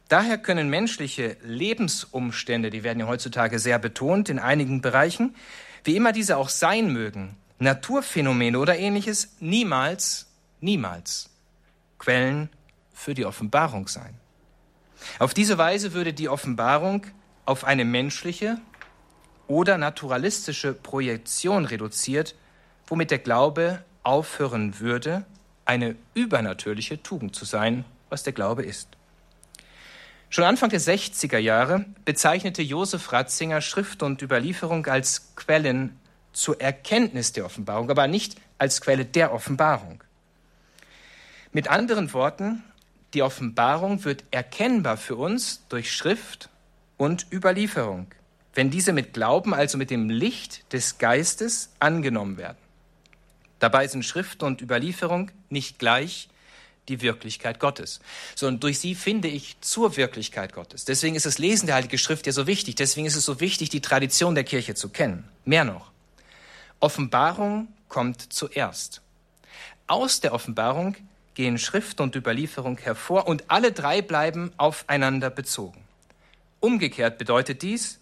Daher 0.08 0.38
können 0.38 0.70
menschliche 0.70 1.36
Lebensumstände, 1.42 2.70
die 2.70 2.82
werden 2.82 3.00
ja 3.00 3.06
heutzutage 3.06 3.58
sehr 3.58 3.78
betont 3.78 4.30
in 4.30 4.38
einigen 4.38 4.80
Bereichen, 4.80 5.36
wie 5.84 5.96
immer 5.96 6.12
diese 6.12 6.38
auch 6.38 6.48
sein 6.48 6.92
mögen, 6.92 7.36
Naturphänomene 7.58 8.58
oder 8.58 8.78
ähnliches, 8.78 9.36
niemals, 9.40 10.26
niemals 10.60 11.30
Quellen 11.98 12.48
für 12.92 13.14
die 13.14 13.26
Offenbarung 13.26 13.88
sein. 13.88 14.14
Auf 15.18 15.34
diese 15.34 15.58
Weise 15.58 15.92
würde 15.92 16.12
die 16.12 16.28
Offenbarung 16.28 17.06
auf 17.44 17.64
eine 17.64 17.84
menschliche 17.84 18.58
oder 19.46 19.78
naturalistische 19.78 20.74
Projektion 20.74 21.64
reduziert, 21.64 22.34
womit 22.86 23.10
der 23.10 23.18
Glaube 23.18 23.84
aufhören 24.02 24.80
würde, 24.80 25.24
eine 25.64 25.96
übernatürliche 26.14 27.02
Tugend 27.02 27.36
zu 27.36 27.44
sein, 27.44 27.84
was 28.08 28.22
der 28.22 28.32
Glaube 28.32 28.64
ist. 28.64 28.97
Schon 30.30 30.44
Anfang 30.44 30.68
der 30.68 30.80
60er 30.80 31.38
Jahre 31.38 31.86
bezeichnete 32.04 32.60
Josef 32.60 33.12
Ratzinger 33.12 33.62
Schrift 33.62 34.02
und 34.02 34.20
Überlieferung 34.20 34.84
als 34.86 35.34
Quellen 35.36 35.98
zur 36.34 36.60
Erkenntnis 36.60 37.32
der 37.32 37.46
Offenbarung, 37.46 37.90
aber 37.90 38.06
nicht 38.08 38.36
als 38.58 38.82
Quelle 38.82 39.06
der 39.06 39.32
Offenbarung. 39.32 40.04
Mit 41.52 41.68
anderen 41.68 42.12
Worten, 42.12 42.62
die 43.14 43.22
Offenbarung 43.22 44.04
wird 44.04 44.22
erkennbar 44.30 44.98
für 44.98 45.16
uns 45.16 45.66
durch 45.70 45.90
Schrift 45.90 46.50
und 46.98 47.26
Überlieferung, 47.32 48.08
wenn 48.52 48.70
diese 48.70 48.92
mit 48.92 49.14
Glauben, 49.14 49.54
also 49.54 49.78
mit 49.78 49.88
dem 49.88 50.10
Licht 50.10 50.70
des 50.74 50.98
Geistes 50.98 51.70
angenommen 51.80 52.36
werden. 52.36 52.58
Dabei 53.60 53.88
sind 53.88 54.04
Schrift 54.04 54.42
und 54.42 54.60
Überlieferung 54.60 55.30
nicht 55.48 55.78
gleich 55.78 56.28
die 56.88 57.00
Wirklichkeit 57.02 57.60
Gottes, 57.60 58.00
sondern 58.34 58.60
durch 58.60 58.78
sie 58.78 58.94
finde 58.94 59.28
ich 59.28 59.60
zur 59.60 59.96
Wirklichkeit 59.96 60.52
Gottes. 60.52 60.84
Deswegen 60.84 61.14
ist 61.14 61.26
das 61.26 61.38
Lesen 61.38 61.66
der 61.66 61.76
Heiligen 61.76 61.98
Schrift 61.98 62.26
ja 62.26 62.32
so 62.32 62.46
wichtig. 62.46 62.74
Deswegen 62.76 63.06
ist 63.06 63.16
es 63.16 63.24
so 63.24 63.40
wichtig, 63.40 63.68
die 63.68 63.80
Tradition 63.80 64.34
der 64.34 64.44
Kirche 64.44 64.74
zu 64.74 64.88
kennen. 64.88 65.24
Mehr 65.44 65.64
noch. 65.64 65.90
Offenbarung 66.80 67.68
kommt 67.88 68.32
zuerst. 68.32 69.02
Aus 69.86 70.20
der 70.20 70.32
Offenbarung 70.32 70.96
gehen 71.34 71.58
Schrift 71.58 72.00
und 72.00 72.16
Überlieferung 72.16 72.78
hervor 72.78 73.28
und 73.28 73.44
alle 73.48 73.72
drei 73.72 74.02
bleiben 74.02 74.52
aufeinander 74.56 75.30
bezogen. 75.30 75.84
Umgekehrt 76.60 77.18
bedeutet 77.18 77.62
dies, 77.62 78.00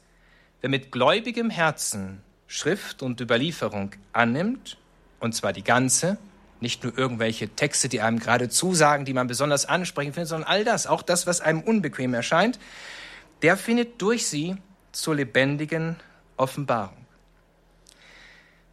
wer 0.61 0.71
mit 0.71 0.91
gläubigem 0.91 1.51
Herzen 1.51 2.23
Schrift 2.47 3.03
und 3.03 3.21
Überlieferung 3.21 3.93
annimmt 4.13 4.79
und 5.21 5.35
zwar 5.35 5.53
die 5.53 5.65
ganze, 5.65 6.19
nicht 6.61 6.85
nur 6.85 6.97
irgendwelche 6.97 7.49
Texte, 7.49 7.89
die 7.89 8.01
einem 8.01 8.19
gerade 8.19 8.49
zusagen, 8.49 9.05
die 9.05 9.13
man 9.13 9.27
besonders 9.27 9.67
ansprechend 9.67 10.15
findet, 10.15 10.29
sondern 10.29 10.49
all 10.49 10.65
das, 10.65 10.87
auch 10.87 11.03
das, 11.03 11.27
was 11.27 11.41
einem 11.41 11.61
unbequem 11.61 12.15
erscheint, 12.15 12.59
der 13.43 13.57
findet 13.57 14.01
durch 14.01 14.27
sie 14.27 14.57
zur 14.93 15.15
lebendigen 15.15 15.97
Offenbarung. 16.37 17.07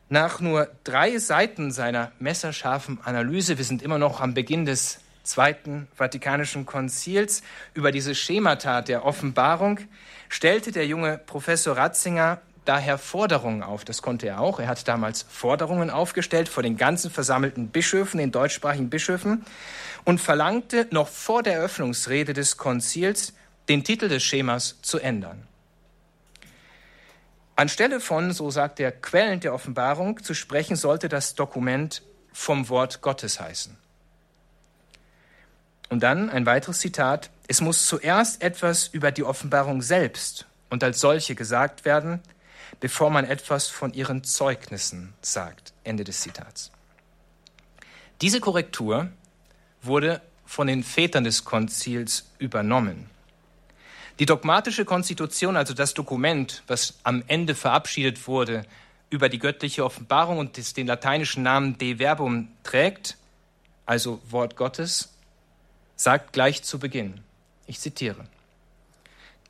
Nach 0.10 0.40
nur 0.40 0.70
drei 0.84 1.18
Seiten 1.18 1.72
seiner 1.72 2.12
messerscharfen 2.20 3.00
Analyse, 3.04 3.58
wir 3.58 3.66
sind 3.66 3.82
immer 3.82 3.98
noch 3.98 4.22
am 4.22 4.34
Beginn 4.34 4.66
des 4.66 5.00
Zweiten 5.24 5.88
Vatikanischen 5.96 6.66
Konzils, 6.66 7.44
über 7.74 7.92
diese 7.92 8.14
Schemata 8.14 8.82
der 8.82 9.06
Offenbarung, 9.06 9.80
stellte 10.28 10.72
der 10.72 10.86
junge 10.86 11.18
Professor 11.18 11.78
Ratzinger 11.78 12.42
daher 12.66 12.98
Forderungen 12.98 13.64
auf. 13.64 13.86
Das 13.86 14.02
konnte 14.02 14.28
er 14.28 14.40
auch. 14.40 14.60
Er 14.60 14.68
hat 14.68 14.88
damals 14.88 15.26
Forderungen 15.30 15.90
aufgestellt 15.90 16.50
vor 16.50 16.64
den 16.64 16.78
ganzen 16.78 17.12
versammelten 17.12 17.70
Bischöfen, 17.70 18.18
den 18.18 18.32
deutschsprachigen 18.32 18.90
Bischöfen, 18.90 19.46
und 20.06 20.20
verlangte 20.20 20.88
noch 20.92 21.08
vor 21.08 21.44
der 21.44 21.54
Eröffnungsrede 21.54 22.34
des 22.34 22.58
Konzils, 22.58 23.34
den 23.70 23.84
Titel 23.84 24.10
des 24.10 24.24
Schemas 24.24 24.82
zu 24.82 25.00
ändern. 25.00 25.48
Anstelle 27.56 28.00
von, 28.00 28.32
so 28.32 28.50
sagt 28.50 28.80
er, 28.80 28.92
Quellen 28.92 29.40
der 29.40 29.54
Offenbarung 29.54 30.24
zu 30.24 30.34
sprechen, 30.34 30.76
sollte 30.76 31.08
das 31.08 31.36
Dokument 31.36 32.02
vom 32.32 32.68
Wort 32.70 33.02
Gottes 33.02 33.40
heißen. 33.40 33.78
Und 35.90 36.02
dann 36.02 36.32
ein 36.32 36.48
weiteres 36.48 36.80
Zitat. 36.80 37.30
Es 37.48 37.62
muss 37.62 37.86
zuerst 37.86 38.42
etwas 38.42 38.88
über 38.88 39.12
die 39.12 39.24
Offenbarung 39.24 39.84
selbst 39.84 40.48
und 40.72 40.84
als 40.84 41.00
solche 41.00 41.36
gesagt 41.36 41.86
werden, 41.86 42.20
bevor 42.84 43.10
man 43.10 43.24
etwas 43.24 43.70
von 43.70 43.94
ihren 43.94 44.26
Zeugnissen 44.26 45.14
sagt. 45.22 45.72
Ende 45.86 46.04
des 46.04 46.20
Zitats. 46.20 46.70
Diese 48.20 48.42
Korrektur 48.42 49.08
wurde 49.82 50.22
von 50.46 50.68
den 50.68 50.84
Vätern 50.84 51.24
des 51.24 51.46
Konzils 51.46 52.26
übernommen. 52.40 53.10
Die 54.20 54.26
dogmatische 54.26 54.84
Konstitution, 54.84 55.56
also 55.56 55.74
das 55.74 55.94
Dokument, 55.94 56.62
was 56.68 57.00
am 57.04 57.24
Ende 57.28 57.56
verabschiedet 57.56 58.28
wurde, 58.28 58.66
über 59.10 59.30
die 59.30 59.40
göttliche 59.40 59.86
Offenbarung 59.86 60.38
und 60.38 60.76
den 60.76 60.88
lateinischen 60.88 61.42
Namen 61.42 61.78
De 61.78 62.00
Verbum 62.00 62.50
trägt, 62.64 63.16
also 63.86 64.22
Wort 64.30 64.58
Gottes, 64.58 65.14
sagt 65.96 66.34
gleich 66.34 66.64
zu 66.64 66.80
Beginn, 66.80 67.22
ich 67.66 67.80
zitiere, 67.80 68.26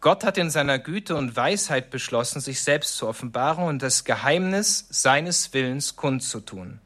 Gott 0.04 0.26
hat 0.26 0.38
in 0.38 0.50
seiner 0.50 0.80
Güte 0.80 1.16
und 1.16 1.38
Weisheit 1.38 1.90
beschlossen, 1.90 2.42
sich 2.42 2.62
selbst 2.62 2.98
zu 2.98 3.08
offenbaren 3.08 3.64
und 3.64 3.82
das 3.82 4.04
Geheimnis 4.04 4.86
seines 4.90 5.54
Willens 5.54 5.96
kundzutun, 5.96 6.80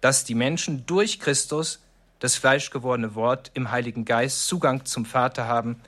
dass 0.00 0.24
die 0.24 0.34
Menschen 0.34 0.84
durch 0.84 1.20
Christus, 1.20 1.78
das 2.18 2.34
fleischgewordene 2.34 3.14
Wort, 3.14 3.52
im 3.54 3.70
Heiligen 3.70 4.04
Geist 4.04 4.48
Zugang 4.48 4.84
zum 4.84 5.06
Vater 5.06 5.46
haben 5.46 5.80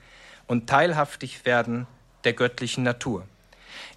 und 0.47 0.69
teilhaftig 0.69 1.43
werden 1.43 1.85
der 2.23 2.31
göttlichen 2.31 2.85
Natur. 2.85 3.27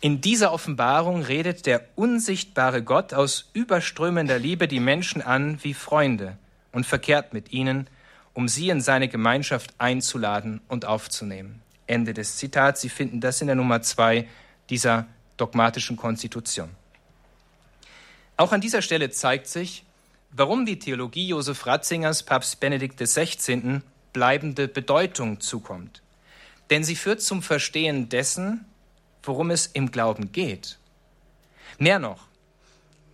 In 0.00 0.20
dieser 0.20 0.52
Offenbarung 0.52 1.22
redet 1.22 1.66
der 1.66 1.86
unsichtbare 1.94 2.82
Gott 2.82 3.14
aus 3.14 3.48
überströmender 3.52 4.40
Liebe 4.40 4.66
die 4.66 4.80
Menschen 4.80 5.22
an 5.22 5.62
wie 5.62 5.72
Freunde 5.72 6.36
und 6.72 6.84
verkehrt 6.84 7.32
mit 7.32 7.52
ihnen, 7.52 7.86
um 8.34 8.48
sie 8.48 8.70
in 8.70 8.80
seine 8.80 9.06
Gemeinschaft 9.06 9.72
einzuladen 9.78 10.60
und 10.66 10.84
aufzunehmen. 10.84 11.62
Ende 11.86 12.14
des 12.14 12.36
Zitats. 12.36 12.80
Sie 12.80 12.88
finden 12.88 13.20
das 13.20 13.40
in 13.40 13.46
der 13.46 13.56
Nummer 13.56 13.82
zwei 13.82 14.28
dieser 14.70 15.06
dogmatischen 15.36 15.96
Konstitution. 15.96 16.70
Auch 18.36 18.52
an 18.52 18.60
dieser 18.60 18.82
Stelle 18.82 19.10
zeigt 19.10 19.46
sich, 19.46 19.84
warum 20.30 20.66
die 20.66 20.78
Theologie 20.78 21.28
Josef 21.28 21.66
Ratzingers 21.66 22.22
Papst 22.22 22.60
Benedikt 22.60 22.98
XVI. 23.00 23.80
bleibende 24.12 24.68
Bedeutung 24.68 25.40
zukommt. 25.40 26.02
Denn 26.70 26.84
sie 26.84 26.96
führt 26.96 27.22
zum 27.22 27.42
Verstehen 27.42 28.08
dessen, 28.08 28.66
worum 29.22 29.50
es 29.50 29.66
im 29.66 29.90
Glauben 29.90 30.32
geht. 30.32 30.78
Mehr 31.78 31.98
noch, 31.98 32.26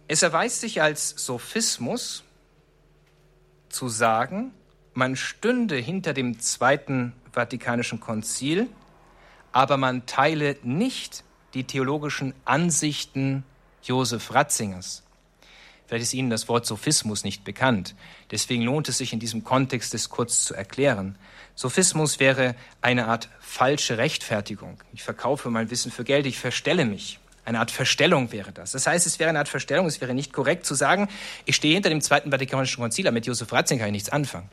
es 0.09 0.23
erweist 0.23 0.61
sich 0.61 0.83
als 0.83 1.11
Sophismus 1.11 2.25
zu 3.69 3.89
sagen, 3.89 4.53
man 4.95 5.17
stünde 5.17 5.77
hinter 5.77 6.13
dem 6.13 6.39
Zweiten 6.41 7.13
Vatikanischen 7.33 8.01
Konzil, 8.01 8.69
aber 9.53 9.77
man 9.77 10.07
teile 10.07 10.57
nicht 10.63 11.25
die 11.55 11.65
theologischen 11.65 12.35
Ansichten 12.45 13.45
Josef 13.83 14.35
Ratzingers. 14.35 15.03
Vielleicht 15.87 16.05
ist 16.05 16.15
Ihnen 16.15 16.31
das 16.31 16.49
Wort 16.49 16.65
Sophismus 16.65 17.25
nicht 17.25 17.45
bekannt. 17.45 17.95
Deswegen 18.31 18.63
lohnt 18.63 18.89
es 18.89 18.99
sich 18.99 19.13
in 19.13 19.21
diesem 19.21 19.45
Kontext, 19.45 19.93
es 19.93 20.09
kurz 20.09 20.45
zu 20.45 20.55
erklären. 20.55 21.17
Sophismus 21.55 22.19
wäre 22.19 22.55
eine 22.81 23.09
Art 23.09 23.29
falsche 23.41 23.99
Rechtfertigung. 23.99 24.79
Ich 24.95 25.03
verkaufe 25.03 25.51
mein 25.51 25.71
Wissen 25.71 25.93
für 25.93 26.05
Geld, 26.05 26.25
ich 26.25 26.39
verstelle 26.39 26.87
mich. 26.87 27.19
Eine 27.45 27.59
Art 27.59 27.71
Verstellung 27.71 28.33
wäre 28.33 28.53
das. 28.53 28.73
Das 28.73 28.87
heißt, 28.87 29.07
es 29.07 29.19
wäre 29.19 29.29
eine 29.29 29.41
Art 29.41 29.49
Verstellung, 29.49 29.87
es 29.87 30.01
wäre 30.01 30.15
nicht 30.15 30.33
korrekt 30.33 30.65
zu 30.65 30.75
sagen, 30.75 31.09
ich 31.45 31.57
stehe 31.57 31.75
hinter 31.75 31.91
dem 31.91 32.01
Zweiten 32.01 32.31
Vatikanischen 32.31 32.81
Konzil, 32.81 33.07
aber 33.07 33.15
mit 33.15 33.27
Josef 33.27 33.53
Ratzinger 33.53 33.81
kann 33.81 33.89
ich 33.89 33.93
nichts 33.93 34.09
anfangen. 34.09 34.49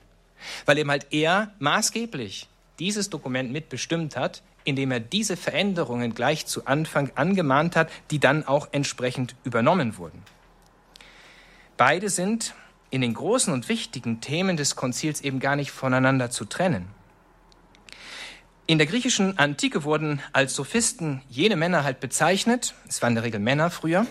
Weil 0.66 0.78
eben 0.78 0.90
halt 0.90 1.08
er 1.12 1.54
maßgeblich 1.60 2.48
dieses 2.80 3.10
Dokument 3.10 3.52
mitbestimmt 3.52 4.16
hat, 4.16 4.42
indem 4.64 4.92
er 4.92 5.00
diese 5.00 5.38
Veränderungen 5.38 6.14
gleich 6.14 6.46
zu 6.46 6.66
Anfang 6.66 7.12
angemahnt 7.16 7.76
hat, 7.76 7.90
die 8.12 8.20
dann 8.20 8.46
auch 8.46 8.70
entsprechend 8.72 9.36
übernommen 9.44 9.98
wurden. 9.98 10.24
Beide 11.78 12.10
sind 12.10 12.54
in 12.90 13.02
den 13.02 13.14
großen 13.14 13.54
und 13.54 13.70
wichtigen 13.70 14.22
Themen 14.22 14.58
des 14.58 14.76
Konzils 14.76 15.22
eben 15.22 15.40
gar 15.40 15.56
nicht 15.56 15.72
voneinander 15.72 16.30
zu 16.30 16.46
trennen. 16.46 16.88
In 18.66 18.78
der 18.78 18.88
griechischen 18.88 19.40
Antike 19.40 19.84
wurden 19.84 20.22
als 20.32 20.54
Sophisten 20.54 21.22
jene 21.30 21.56
Männer 21.56 21.84
halt 21.84 22.00
bezeichnet, 22.00 22.76
es 22.88 23.02
waren 23.02 23.12
in 23.12 23.16
der 23.16 23.24
Regel 23.24 23.40
Männer 23.40 23.72
früher, 23.72 24.06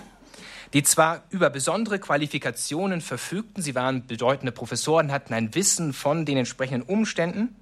die 0.73 0.83
zwar 0.83 1.23
über 1.31 1.51
besondere 1.51 1.99
Qualifikationen 1.99 3.01
verfügten, 3.01 3.63
sie 3.63 3.75
waren 3.75 4.07
bedeutende 4.07 4.53
Professoren, 4.53 5.13
hatten 5.13 5.35
ein 5.35 5.55
Wissen 5.55 5.93
von 5.93 6.27
den 6.27 6.37
entsprechenden 6.37 6.83
Umständen, 6.83 7.57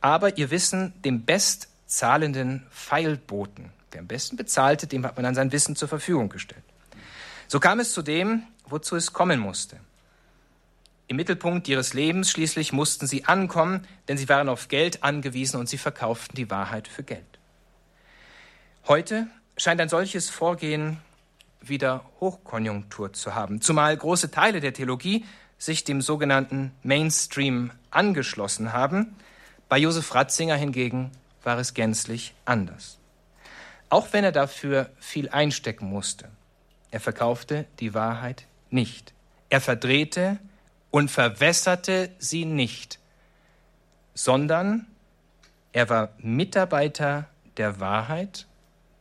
aber 0.00 0.36
ihr 0.36 0.50
Wissen 0.50 0.92
dem 1.02 1.24
bestzahlenden 1.24 2.66
Feilboten, 2.70 3.70
der 3.92 4.00
am 4.00 4.06
besten 4.06 4.36
bezahlte, 4.36 4.86
dem 4.86 5.04
hat 5.04 5.16
man 5.16 5.24
dann 5.24 5.34
sein 5.34 5.52
Wissen 5.52 5.74
zur 5.74 5.88
Verfügung 5.88 6.28
gestellt. 6.28 6.62
So 7.46 7.60
kam 7.60 7.80
es 7.80 7.94
zu 7.94 8.02
dem, 8.02 8.42
wozu 8.66 8.96
es 8.96 9.12
kommen 9.12 9.40
musste. 9.40 9.80
Im 11.06 11.16
Mittelpunkt 11.16 11.66
ihres 11.68 11.94
Lebens 11.94 12.30
schließlich 12.30 12.74
mussten 12.74 13.06
sie 13.06 13.24
ankommen, 13.24 13.86
denn 14.08 14.18
sie 14.18 14.28
waren 14.28 14.50
auf 14.50 14.68
Geld 14.68 15.02
angewiesen 15.02 15.58
und 15.58 15.66
sie 15.66 15.78
verkauften 15.78 16.36
die 16.36 16.50
Wahrheit 16.50 16.86
für 16.86 17.02
Geld. 17.02 17.24
Heute 18.86 19.26
scheint 19.56 19.80
ein 19.80 19.88
solches 19.88 20.28
Vorgehen 20.28 20.98
wieder 21.60 22.04
Hochkonjunktur 22.20 23.12
zu 23.12 23.34
haben, 23.34 23.60
zumal 23.60 23.96
große 23.96 24.30
Teile 24.30 24.60
der 24.60 24.72
Theologie 24.72 25.24
sich 25.58 25.84
dem 25.84 26.00
sogenannten 26.00 26.72
Mainstream 26.82 27.72
angeschlossen 27.90 28.72
haben. 28.72 29.16
Bei 29.68 29.78
Josef 29.78 30.14
Ratzinger 30.14 30.56
hingegen 30.56 31.10
war 31.42 31.58
es 31.58 31.74
gänzlich 31.74 32.34
anders. 32.44 32.98
Auch 33.90 34.12
wenn 34.12 34.24
er 34.24 34.32
dafür 34.32 34.90
viel 34.98 35.28
einstecken 35.30 35.88
musste. 35.88 36.30
Er 36.90 37.00
verkaufte 37.00 37.66
die 37.80 37.94
Wahrheit 37.94 38.46
nicht. 38.70 39.12
Er 39.50 39.60
verdrehte 39.60 40.38
und 40.90 41.10
verwässerte 41.10 42.10
sie 42.18 42.44
nicht, 42.44 42.98
sondern 44.14 44.86
er 45.72 45.88
war 45.88 46.10
Mitarbeiter 46.18 47.28
der 47.56 47.80
Wahrheit, 47.80 48.46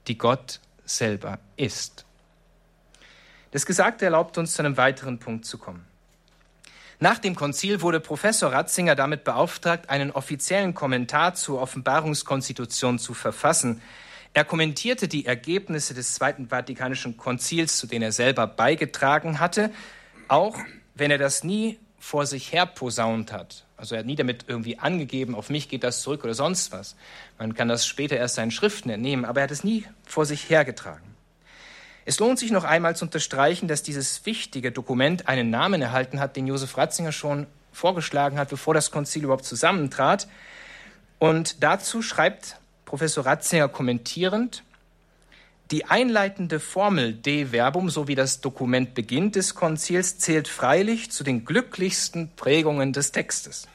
die 0.08 0.18
Gott 0.18 0.60
selber 0.86 1.40
ist. 1.56 2.07
Das 3.58 3.66
Gesagte 3.66 4.06
erlaubt 4.06 4.38
uns 4.38 4.54
zu 4.54 4.62
einem 4.62 4.78
weiteren 4.78 5.18
Punkt 5.18 5.44
zu 5.44 5.58
kommen. 5.58 5.84
Nach 7.00 7.18
dem 7.18 7.34
Konzil 7.34 7.82
wurde 7.82 8.00
Professor 8.00 8.54
Ratzinger 8.54 8.94
damit 8.94 9.24
beauftragt, 9.24 9.90
einen 9.90 10.12
offiziellen 10.12 10.76
Kommentar 10.76 11.34
zur 11.34 11.60
Offenbarungskonstitution 11.60 13.00
zu 13.00 13.16
verfassen. 13.16 13.82
Er 14.36 14.46
kommentierte 14.46 15.08
die 15.08 15.26
Ergebnisse 15.26 15.96
des 15.96 16.14
Zweiten 16.14 16.50
Vatikanischen 16.50 17.18
Konzils, 17.18 17.80
zu 17.80 17.88
denen 17.88 18.04
er 18.04 18.12
selber 18.12 18.46
beigetragen 18.46 19.40
hatte, 19.40 19.72
auch 20.28 20.60
wenn 20.94 21.10
er 21.10 21.18
das 21.18 21.44
nie 21.44 21.80
vor 21.98 22.28
sich 22.28 22.54
her 22.54 22.68
posaunt 22.68 23.32
hat. 23.32 23.66
Also 23.76 23.96
er 23.96 24.02
hat 24.02 24.06
nie 24.06 24.16
damit 24.16 24.46
irgendwie 24.48 24.78
angegeben, 24.78 25.34
auf 25.34 25.50
mich 25.50 25.68
geht 25.68 25.84
das 25.84 26.04
zurück 26.04 26.24
oder 26.24 26.36
sonst 26.36 26.72
was. 26.72 26.96
Man 27.40 27.56
kann 27.56 27.70
das 27.70 27.88
später 27.88 28.18
erst 28.18 28.36
seinen 28.36 28.52
Schriften 28.52 28.92
entnehmen, 28.92 29.26
aber 29.26 29.40
er 29.40 29.46
hat 29.46 29.52
es 29.52 29.64
nie 29.64 29.84
vor 30.04 30.28
sich 30.28 30.48
hergetragen. 30.48 31.17
Es 32.08 32.20
lohnt 32.20 32.40
sich 32.40 32.52
noch 32.52 32.64
einmal 32.64 32.96
zu 32.96 33.04
unterstreichen, 33.04 33.68
dass 33.68 33.84
dieses 33.84 34.26
wichtige 34.26 34.72
Dokument 34.72 35.28
einen 35.28 35.50
Namen 35.50 35.82
erhalten 35.82 36.22
hat, 36.22 36.38
den 36.38 36.48
Josef 36.48 36.78
Ratzinger 36.78 37.12
schon 37.12 37.48
vorgeschlagen 37.74 38.40
hat, 38.40 38.48
bevor 38.48 38.74
das 38.74 38.92
Konzil 38.92 39.26
überhaupt 39.26 39.44
zusammentrat. 39.44 40.30
Und 41.20 41.62
dazu 41.64 42.02
schreibt 42.02 42.62
Professor 42.86 43.26
Ratzinger 43.26 43.68
kommentierend, 43.68 44.64
die 45.70 45.84
einleitende 45.84 46.62
Formel 46.62 47.12
De 47.12 47.52
Verbum, 47.52 47.90
so 47.90 48.08
wie 48.08 48.16
das 48.16 48.40
Dokument 48.40 48.94
beginnt 48.94 49.36
des 49.36 49.54
Konzils, 49.54 50.18
zählt 50.18 50.48
freilich 50.48 51.12
zu 51.12 51.26
den 51.26 51.44
glücklichsten 51.44 52.32
Prägungen 52.38 52.94
des 52.94 53.12
Textes. 53.12 53.68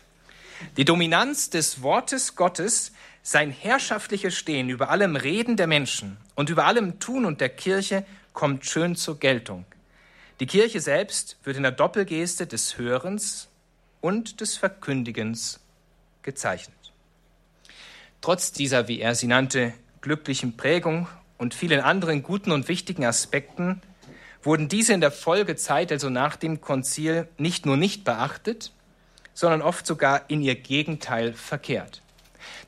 Die 0.79 0.87
Dominanz 0.87 1.51
des 1.51 1.83
Wortes 1.83 2.35
Gottes 2.35 2.93
Sein 3.23 3.51
herrschaftliches 3.51 4.35
Stehen 4.35 4.71
über 4.71 4.89
allem 4.89 5.17
Reden 5.17 5.59
der 5.59 5.67
Menschen 5.67 6.17
und 6.35 6.49
über 6.49 6.65
allem 6.65 6.99
Tun 6.99 7.27
und 7.27 7.43
der 7.43 7.51
Kirche 7.51 8.07
kommt 8.33 8.67
schön 8.67 8.97
zur 8.97 9.19
Geltung. 9.19 9.65
Die 10.41 10.47
Kirche 10.47 10.81
selbst 10.81 11.37
wird 11.45 11.57
in 11.57 11.63
der 11.63 11.73
Doppelgeste 11.73 12.47
des 12.47 12.79
Hörens 12.79 13.49
und 14.01 14.41
des 14.41 14.57
Verkündigens 14.57 15.61
gezeichnet. 16.23 16.75
Trotz 18.21 18.53
dieser, 18.53 18.89
wie 18.89 19.01
er 19.01 19.15
sie 19.15 19.27
nannte, 19.27 19.75
glücklichen 20.01 20.57
Prägung 20.57 21.09
und 21.39 21.55
vielen 21.55 21.81
anderen 21.81 22.23
guten 22.23 22.53
und 22.53 22.69
wichtigen 22.69 23.05
Aspekten 23.05 23.83
wurden 24.43 24.69
diese 24.69 24.93
in 24.93 25.01
der 25.01 25.13
Folgezeit, 25.13 25.93
also 25.93 26.11
nach 26.11 26.37
dem 26.37 26.61
Konzil, 26.61 27.29
nicht 27.39 27.67
nur 27.67 27.77
nicht 27.77 28.05
beachtet, 28.05 28.73
sondern 29.35 29.63
oft 29.63 29.87
sogar 29.87 30.29
in 30.29 30.43
ihr 30.43 30.57
Gegenteil 30.57 31.33
verkehrt. 31.33 32.03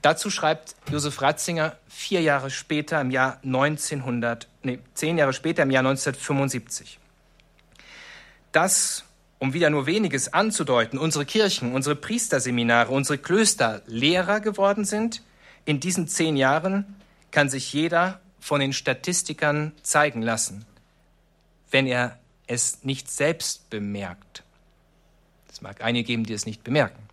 Dazu 0.04 0.28
schreibt 0.28 0.76
Josef 0.92 1.22
Ratzinger 1.22 1.78
vier 1.88 2.20
Jahre 2.20 2.50
später 2.50 3.00
im 3.00 3.10
Jahr 3.10 3.38
1900, 3.42 4.48
nee, 4.62 4.78
zehn 4.92 5.16
Jahre 5.16 5.32
später 5.32 5.62
im 5.62 5.70
Jahr 5.70 5.80
1975. 5.80 6.98
Dass, 8.52 9.04
um 9.38 9.54
wieder 9.54 9.70
nur 9.70 9.86
weniges 9.86 10.30
anzudeuten, 10.30 10.98
unsere 10.98 11.24
Kirchen, 11.24 11.72
unsere 11.72 11.96
Priesterseminare, 11.96 12.92
unsere 12.92 13.16
Klöster 13.16 13.80
Lehrer 13.86 14.40
geworden 14.40 14.84
sind, 14.84 15.22
in 15.64 15.80
diesen 15.80 16.06
zehn 16.06 16.36
Jahren 16.36 16.96
kann 17.30 17.48
sich 17.48 17.72
jeder 17.72 18.20
von 18.40 18.60
den 18.60 18.74
Statistikern 18.74 19.72
zeigen 19.82 20.20
lassen, 20.20 20.66
wenn 21.70 21.86
er 21.86 22.18
es 22.46 22.84
nicht 22.84 23.10
selbst 23.10 23.70
bemerkt. 23.70 24.42
Es 25.50 25.62
mag 25.62 25.82
einige 25.82 26.08
geben, 26.08 26.24
die 26.24 26.34
es 26.34 26.44
nicht 26.44 26.62
bemerken. 26.62 27.03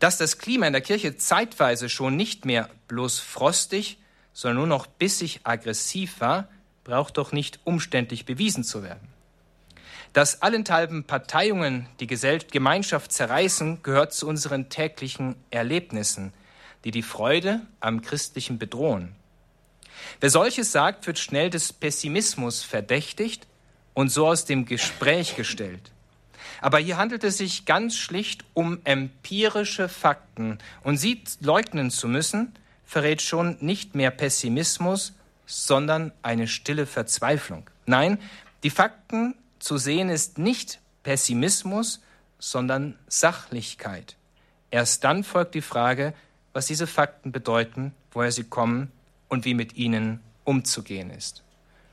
Dass 0.00 0.16
das 0.16 0.38
Klima 0.38 0.66
in 0.66 0.72
der 0.72 0.82
Kirche 0.82 1.16
zeitweise 1.16 1.88
schon 1.90 2.16
nicht 2.16 2.46
mehr 2.46 2.70
bloß 2.88 3.20
frostig, 3.20 3.98
sondern 4.32 4.56
nur 4.56 4.66
noch 4.66 4.86
bissig 4.86 5.40
aggressiv 5.44 6.20
war, 6.20 6.48
braucht 6.84 7.18
doch 7.18 7.32
nicht 7.32 7.60
umständlich 7.64 8.24
bewiesen 8.24 8.64
zu 8.64 8.82
werden. 8.82 9.06
Dass 10.14 10.42
allenthalben 10.42 11.04
Parteiungen 11.04 11.86
die 12.00 12.06
Gemeinschaft 12.06 13.12
zerreißen, 13.12 13.82
gehört 13.82 14.14
zu 14.14 14.26
unseren 14.26 14.70
täglichen 14.70 15.36
Erlebnissen, 15.50 16.32
die 16.84 16.90
die 16.90 17.02
Freude 17.02 17.60
am 17.80 18.00
Christlichen 18.00 18.58
bedrohen. 18.58 19.14
Wer 20.18 20.30
solches 20.30 20.72
sagt, 20.72 21.06
wird 21.06 21.18
schnell 21.18 21.50
des 21.50 21.74
Pessimismus 21.74 22.62
verdächtigt 22.62 23.46
und 23.92 24.08
so 24.08 24.26
aus 24.26 24.46
dem 24.46 24.64
Gespräch 24.64 25.36
gestellt. 25.36 25.92
Aber 26.60 26.78
hier 26.78 26.96
handelt 26.96 27.24
es 27.24 27.38
sich 27.38 27.64
ganz 27.64 27.96
schlicht 27.96 28.44
um 28.54 28.78
empirische 28.84 29.88
Fakten 29.88 30.58
und 30.82 30.98
sie 30.98 31.22
leugnen 31.40 31.90
zu 31.90 32.08
müssen, 32.08 32.54
verrät 32.84 33.22
schon 33.22 33.56
nicht 33.60 33.94
mehr 33.94 34.10
Pessimismus, 34.10 35.14
sondern 35.46 36.12
eine 36.22 36.48
stille 36.48 36.86
Verzweiflung. 36.86 37.68
Nein, 37.86 38.18
die 38.62 38.70
Fakten 38.70 39.34
zu 39.58 39.78
sehen 39.78 40.10
ist 40.10 40.38
nicht 40.38 40.80
Pessimismus, 41.02 42.00
sondern 42.38 42.98
Sachlichkeit. 43.08 44.16
Erst 44.70 45.04
dann 45.04 45.24
folgt 45.24 45.54
die 45.54 45.62
Frage, 45.62 46.14
was 46.52 46.66
diese 46.66 46.86
Fakten 46.86 47.32
bedeuten, 47.32 47.94
woher 48.12 48.32
sie 48.32 48.44
kommen 48.44 48.90
und 49.28 49.44
wie 49.44 49.54
mit 49.54 49.76
ihnen 49.76 50.20
umzugehen 50.44 51.10
ist. 51.10 51.42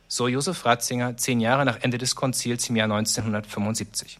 So 0.08 0.28
Josef 0.28 0.66
Ratzinger 0.66 1.18
zehn 1.18 1.40
Jahre 1.40 1.66
nach 1.66 1.82
Ende 1.82 1.98
des 1.98 2.16
Konzils 2.16 2.70
im 2.70 2.76
Jahr 2.76 2.86
1975. 2.86 4.20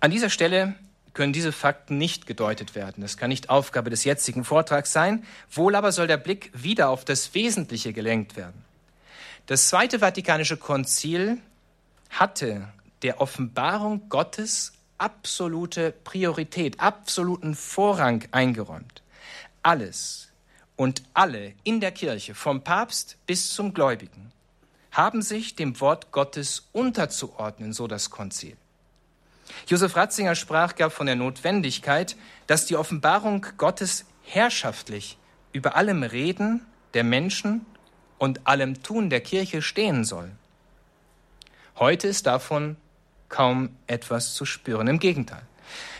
An 0.00 0.10
dieser 0.12 0.30
Stelle 0.30 0.74
können 1.12 1.32
diese 1.32 1.50
Fakten 1.50 1.98
nicht 1.98 2.26
gedeutet 2.26 2.76
werden. 2.76 3.00
Das 3.00 3.16
kann 3.16 3.30
nicht 3.30 3.50
Aufgabe 3.50 3.90
des 3.90 4.04
jetzigen 4.04 4.44
Vortrags 4.44 4.92
sein. 4.92 5.24
Wohl 5.50 5.74
aber 5.74 5.90
soll 5.90 6.06
der 6.06 6.16
Blick 6.16 6.52
wieder 6.54 6.90
auf 6.90 7.04
das 7.04 7.34
Wesentliche 7.34 7.92
gelenkt 7.92 8.36
werden. 8.36 8.64
Das 9.46 9.68
Zweite 9.68 9.98
Vatikanische 9.98 10.56
Konzil 10.56 11.38
hatte 12.10 12.68
der 13.02 13.20
Offenbarung 13.20 14.08
Gottes 14.08 14.72
absolute 14.98 15.92
Priorität, 16.04 16.78
absoluten 16.78 17.56
Vorrang 17.56 18.24
eingeräumt. 18.30 19.02
Alles 19.62 20.28
und 20.76 21.02
alle 21.14 21.54
in 21.64 21.80
der 21.80 21.90
Kirche, 21.90 22.36
vom 22.36 22.62
Papst 22.62 23.16
bis 23.26 23.52
zum 23.52 23.74
Gläubigen, 23.74 24.30
haben 24.92 25.22
sich 25.22 25.56
dem 25.56 25.80
Wort 25.80 26.12
Gottes 26.12 26.68
unterzuordnen, 26.72 27.72
so 27.72 27.88
das 27.88 28.10
Konzil. 28.10 28.56
Josef 29.66 29.96
Ratzinger 29.96 30.34
sprach 30.34 30.74
gar 30.74 30.90
von 30.90 31.06
der 31.06 31.16
Notwendigkeit, 31.16 32.16
dass 32.46 32.66
die 32.66 32.76
Offenbarung 32.76 33.46
Gottes 33.56 34.04
herrschaftlich 34.22 35.18
über 35.52 35.76
allem 35.76 36.02
Reden 36.02 36.66
der 36.94 37.04
Menschen 37.04 37.66
und 38.18 38.46
allem 38.46 38.82
Tun 38.82 39.10
der 39.10 39.20
Kirche 39.20 39.62
stehen 39.62 40.04
soll. 40.04 40.30
Heute 41.76 42.08
ist 42.08 42.26
davon 42.26 42.76
kaum 43.28 43.70
etwas 43.86 44.34
zu 44.34 44.44
spüren. 44.44 44.88
Im 44.88 44.98
Gegenteil. 44.98 45.42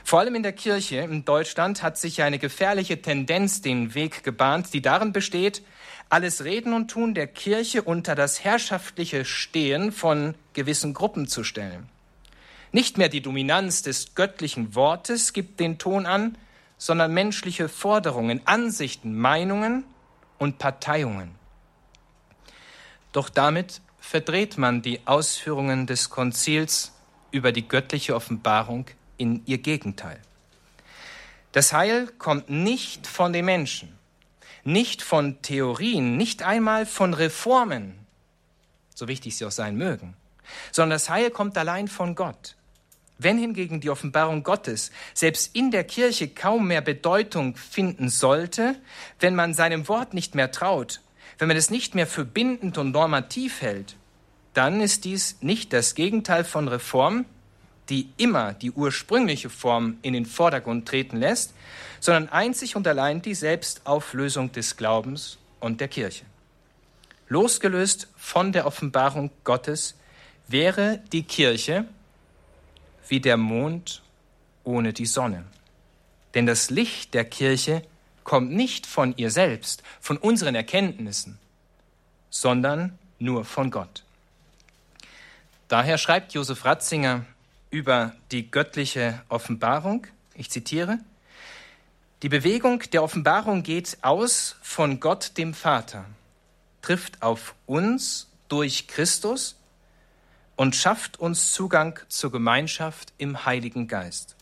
Vor 0.02 0.20
allem 0.20 0.34
in 0.34 0.42
der 0.42 0.52
Kirche 0.52 0.96
in 0.96 1.24
Deutschland 1.24 1.82
hat 1.82 1.98
sich 1.98 2.22
eine 2.22 2.38
gefährliche 2.38 3.02
Tendenz 3.02 3.60
den 3.60 3.94
Weg 3.94 4.24
gebahnt, 4.24 4.72
die 4.72 4.80
darin 4.80 5.12
besteht, 5.12 5.62
alles 6.08 6.44
Reden 6.44 6.72
und 6.72 6.90
Tun 6.90 7.14
der 7.14 7.26
Kirche 7.26 7.82
unter 7.82 8.14
das 8.14 8.42
herrschaftliche 8.42 9.26
Stehen 9.26 9.92
von 9.92 10.34
gewissen 10.54 10.94
Gruppen 10.94 11.28
zu 11.28 11.44
stellen. 11.44 11.90
Nicht 12.72 12.98
mehr 12.98 13.08
die 13.08 13.22
Dominanz 13.22 13.82
des 13.82 14.14
göttlichen 14.14 14.74
Wortes 14.74 15.32
gibt 15.32 15.60
den 15.60 15.78
Ton 15.78 16.06
an, 16.06 16.36
sondern 16.76 17.12
menschliche 17.12 17.68
Forderungen, 17.68 18.40
Ansichten, 18.46 19.16
Meinungen 19.16 19.84
und 20.38 20.58
Parteiungen. 20.58 21.34
Doch 23.12 23.28
damit 23.28 23.80
verdreht 23.98 24.58
man 24.58 24.82
die 24.82 25.00
Ausführungen 25.06 25.86
des 25.86 26.10
Konzils 26.10 26.92
über 27.30 27.52
die 27.52 27.66
göttliche 27.66 28.14
Offenbarung 28.14 28.86
in 29.16 29.42
ihr 29.46 29.58
Gegenteil. 29.58 30.20
Das 31.52 31.72
Heil 31.72 32.06
kommt 32.18 32.50
nicht 32.50 33.06
von 33.06 33.32
den 33.32 33.46
Menschen, 33.46 33.98
nicht 34.62 35.02
von 35.02 35.40
Theorien, 35.42 36.16
nicht 36.16 36.42
einmal 36.42 36.86
von 36.86 37.14
Reformen, 37.14 38.06
so 38.94 39.08
wichtig 39.08 39.36
sie 39.36 39.44
auch 39.46 39.50
sein 39.50 39.76
mögen, 39.76 40.14
sondern 40.70 40.96
das 40.96 41.08
Heil 41.08 41.30
kommt 41.30 41.56
allein 41.56 41.88
von 41.88 42.14
Gott. 42.14 42.54
Wenn 43.18 43.38
hingegen 43.38 43.80
die 43.80 43.90
Offenbarung 43.90 44.44
Gottes 44.44 44.92
selbst 45.12 45.54
in 45.54 45.72
der 45.72 45.84
Kirche 45.84 46.28
kaum 46.28 46.68
mehr 46.68 46.80
Bedeutung 46.80 47.56
finden 47.56 48.08
sollte, 48.08 48.76
wenn 49.18 49.34
man 49.34 49.54
seinem 49.54 49.88
Wort 49.88 50.14
nicht 50.14 50.36
mehr 50.36 50.52
traut, 50.52 51.00
wenn 51.38 51.48
man 51.48 51.56
es 51.56 51.70
nicht 51.70 51.96
mehr 51.96 52.06
für 52.06 52.24
bindend 52.24 52.78
und 52.78 52.92
normativ 52.92 53.60
hält, 53.60 53.96
dann 54.54 54.80
ist 54.80 55.04
dies 55.04 55.36
nicht 55.40 55.72
das 55.72 55.94
Gegenteil 55.94 56.44
von 56.44 56.68
Reform, 56.68 57.24
die 57.88 58.10
immer 58.18 58.52
die 58.52 58.70
ursprüngliche 58.70 59.50
Form 59.50 59.98
in 60.02 60.12
den 60.12 60.26
Vordergrund 60.26 60.86
treten 60.86 61.16
lässt, 61.16 61.54
sondern 62.00 62.28
einzig 62.28 62.76
und 62.76 62.86
allein 62.86 63.22
die 63.22 63.34
Selbstauflösung 63.34 64.52
des 64.52 64.76
Glaubens 64.76 65.38
und 65.58 65.80
der 65.80 65.88
Kirche. 65.88 66.24
Losgelöst 67.28 68.08
von 68.16 68.52
der 68.52 68.66
Offenbarung 68.66 69.30
Gottes 69.44 69.96
wäre 70.46 71.00
die 71.12 71.24
Kirche 71.24 71.86
wie 73.08 73.20
der 73.20 73.36
Mond 73.36 74.02
ohne 74.64 74.92
die 74.92 75.06
Sonne. 75.06 75.44
Denn 76.34 76.46
das 76.46 76.70
Licht 76.70 77.14
der 77.14 77.24
Kirche 77.24 77.82
kommt 78.22 78.52
nicht 78.52 78.86
von 78.86 79.14
ihr 79.16 79.30
selbst, 79.30 79.82
von 80.00 80.18
unseren 80.18 80.54
Erkenntnissen, 80.54 81.38
sondern 82.30 82.98
nur 83.18 83.44
von 83.44 83.70
Gott. 83.70 84.04
Daher 85.68 85.98
schreibt 85.98 86.34
Josef 86.34 86.64
Ratzinger 86.64 87.24
über 87.70 88.14
die 88.30 88.50
göttliche 88.50 89.22
Offenbarung, 89.28 90.06
ich 90.34 90.50
zitiere, 90.50 90.98
die 92.22 92.28
Bewegung 92.28 92.80
der 92.92 93.02
Offenbarung 93.02 93.62
geht 93.62 93.98
aus 94.02 94.56
von 94.62 94.98
Gott 94.98 95.38
dem 95.38 95.54
Vater, 95.54 96.04
trifft 96.82 97.22
auf 97.22 97.54
uns 97.66 98.28
durch 98.48 98.88
Christus 98.88 99.57
und 100.58 100.74
schafft 100.74 101.20
uns 101.20 101.52
Zugang 101.52 102.00
zur 102.08 102.32
Gemeinschaft 102.32 103.12
im 103.16 103.46
Heiligen 103.46 103.86
Geist. 103.86 104.34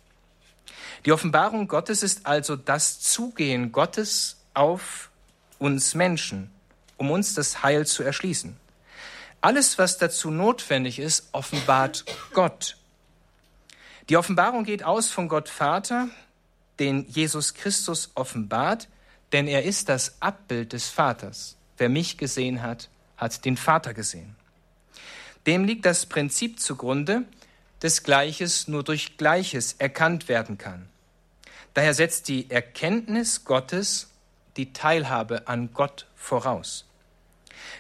Die 1.05 1.13
Offenbarung 1.13 1.69
Gottes 1.69 2.03
ist 2.03 2.25
also 2.25 2.57
das 2.57 3.01
Zugehen 3.01 3.71
Gottes 3.71 4.39
auf 4.55 5.11
uns 5.59 5.95
Menschen, 5.95 6.51
um 6.97 7.11
uns 7.11 7.35
das 7.35 7.63
Heil 7.63 7.87
zu 7.87 8.03
erschließen. 8.03 8.57
Alles, 9.43 9.77
was 9.77 9.99
dazu 9.99 10.31
notwendig 10.31 10.99
ist, 10.99 11.29
offenbart 11.33 12.07
Gott. 12.33 12.79
Die 14.09 14.17
Offenbarung 14.17 14.65
geht 14.65 14.85
aus 14.85 15.11
von 15.11 15.29
Gott 15.29 15.51
Vater, 15.51 16.09
den 16.79 17.07
Jesus 17.09 17.53
Christus 17.53 18.11
offenbart, 18.15 18.89
denn 19.33 19.47
er 19.47 19.65
ist 19.65 19.91
das 19.91 20.17
Abbild 20.21 20.73
des 20.73 20.89
Vaters. 20.89 21.57
Wer 21.77 21.91
mich 21.91 22.17
gesehen 22.17 22.63
hat, 22.63 22.89
hat 23.19 23.45
den 23.45 23.59
Vater 23.59 23.93
gesehen. 23.93 24.36
Dem 25.47 25.65
liegt 25.65 25.87
das 25.87 26.07
Prinzip 26.07 26.61
zugrunde, 26.61 27.25
dass 27.81 28.03
Gleiches 28.03 28.69
nur 28.69 28.83
durch 28.83 29.17
Gleiches 29.17 29.75
erkannt 29.75 30.29
werden 30.29 30.59
kann. 30.59 30.89
Daher 31.75 31.95
setzt 31.95 32.29
die 32.29 32.51
Erkenntnis 32.51 33.45
Gottes 33.45 34.11
die 34.57 34.73
Teilhabe 34.73 35.47
an 35.47 35.71
Gott 35.73 36.07
voraus. 36.15 36.87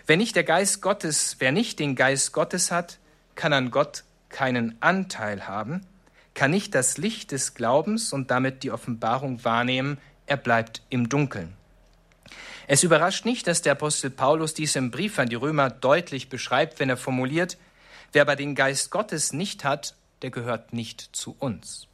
Wenn 0.06 0.18
nicht 0.18 0.36
der 0.36 0.44
Geist 0.44 0.82
Gottes, 0.82 1.36
wer 1.38 1.52
nicht 1.52 1.78
den 1.78 1.96
Geist 1.96 2.32
Gottes 2.32 2.70
hat, 2.70 2.98
kann 3.34 3.52
an 3.52 3.70
Gott 3.70 4.04
keinen 4.28 4.76
Anteil 4.80 5.48
haben, 5.48 5.86
kann 6.34 6.50
nicht 6.50 6.74
das 6.74 6.98
Licht 6.98 7.32
des 7.32 7.54
Glaubens 7.54 8.12
und 8.12 8.30
damit 8.30 8.62
die 8.62 8.70
Offenbarung 8.70 9.42
wahrnehmen, 9.44 9.98
er 10.26 10.36
bleibt 10.36 10.82
im 10.90 11.08
Dunkeln. 11.08 11.54
Es 12.68 12.82
überrascht 12.82 13.24
nicht, 13.24 13.46
dass 13.46 13.62
der 13.62 13.72
Apostel 13.72 14.10
Paulus 14.10 14.54
dies 14.54 14.74
im 14.74 14.90
Brief 14.90 15.18
an 15.18 15.28
die 15.28 15.36
Römer 15.36 15.70
deutlich 15.70 16.28
beschreibt, 16.28 16.80
wenn 16.80 16.88
er 16.88 16.96
formuliert, 16.96 17.58
wer 18.12 18.22
aber 18.22 18.34
den 18.34 18.54
Geist 18.54 18.90
Gottes 18.90 19.32
nicht 19.32 19.64
hat, 19.64 19.94
der 20.22 20.30
gehört 20.30 20.72
nicht 20.72 21.10
zu 21.12 21.36
uns. 21.38 21.86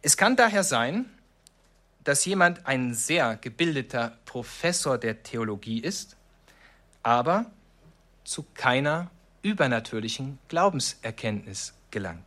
Es 0.00 0.16
kann 0.16 0.36
daher 0.36 0.64
sein, 0.64 1.06
dass 2.02 2.24
jemand 2.24 2.66
ein 2.66 2.94
sehr 2.94 3.36
gebildeter 3.36 4.16
Professor 4.24 4.98
der 4.98 5.22
Theologie 5.22 5.80
ist, 5.80 6.16
aber 7.02 7.46
zu 8.24 8.46
keiner 8.54 9.10
übernatürlichen 9.42 10.38
Glaubenserkenntnis 10.48 11.74
gelangt. 11.90 12.24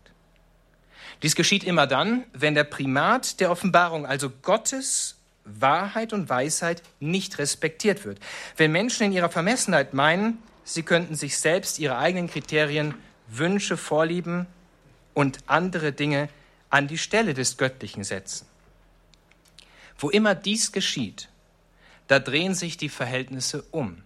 Dies 1.24 1.36
geschieht 1.36 1.64
immer 1.64 1.88
dann, 1.88 2.26
wenn 2.34 2.56
der 2.56 2.64
Primat 2.66 3.40
der 3.40 3.52
Offenbarung, 3.52 4.06
also 4.06 4.30
Gottes 4.30 5.18
Wahrheit 5.46 6.12
und 6.12 6.30
Weisheit, 6.30 6.82
nicht 7.00 7.38
respektiert 7.38 8.04
wird. 8.04 8.20
Wenn 8.58 8.72
Menschen 8.72 9.06
in 9.06 9.12
ihrer 9.12 9.30
Vermessenheit 9.30 9.94
meinen, 9.94 10.40
sie 10.64 10.84
könnten 10.84 11.16
sich 11.16 11.38
selbst 11.38 11.80
ihre 11.80 11.98
eigenen 11.98 12.28
Kriterien, 12.28 12.96
Wünsche, 13.28 13.78
Vorlieben 13.78 14.48
und 15.14 15.40
andere 15.48 15.94
Dinge 15.94 16.30
an 16.70 16.88
die 16.88 16.98
Stelle 16.98 17.34
des 17.34 17.58
Göttlichen 17.58 18.04
setzen. 18.04 18.46
Wo 19.98 20.10
immer 20.10 20.36
dies 20.36 20.72
geschieht, 20.72 21.30
da 22.08 22.20
drehen 22.20 22.54
sich 22.54 22.78
die 22.78 22.90
Verhältnisse 22.90 23.64
um. 23.72 24.04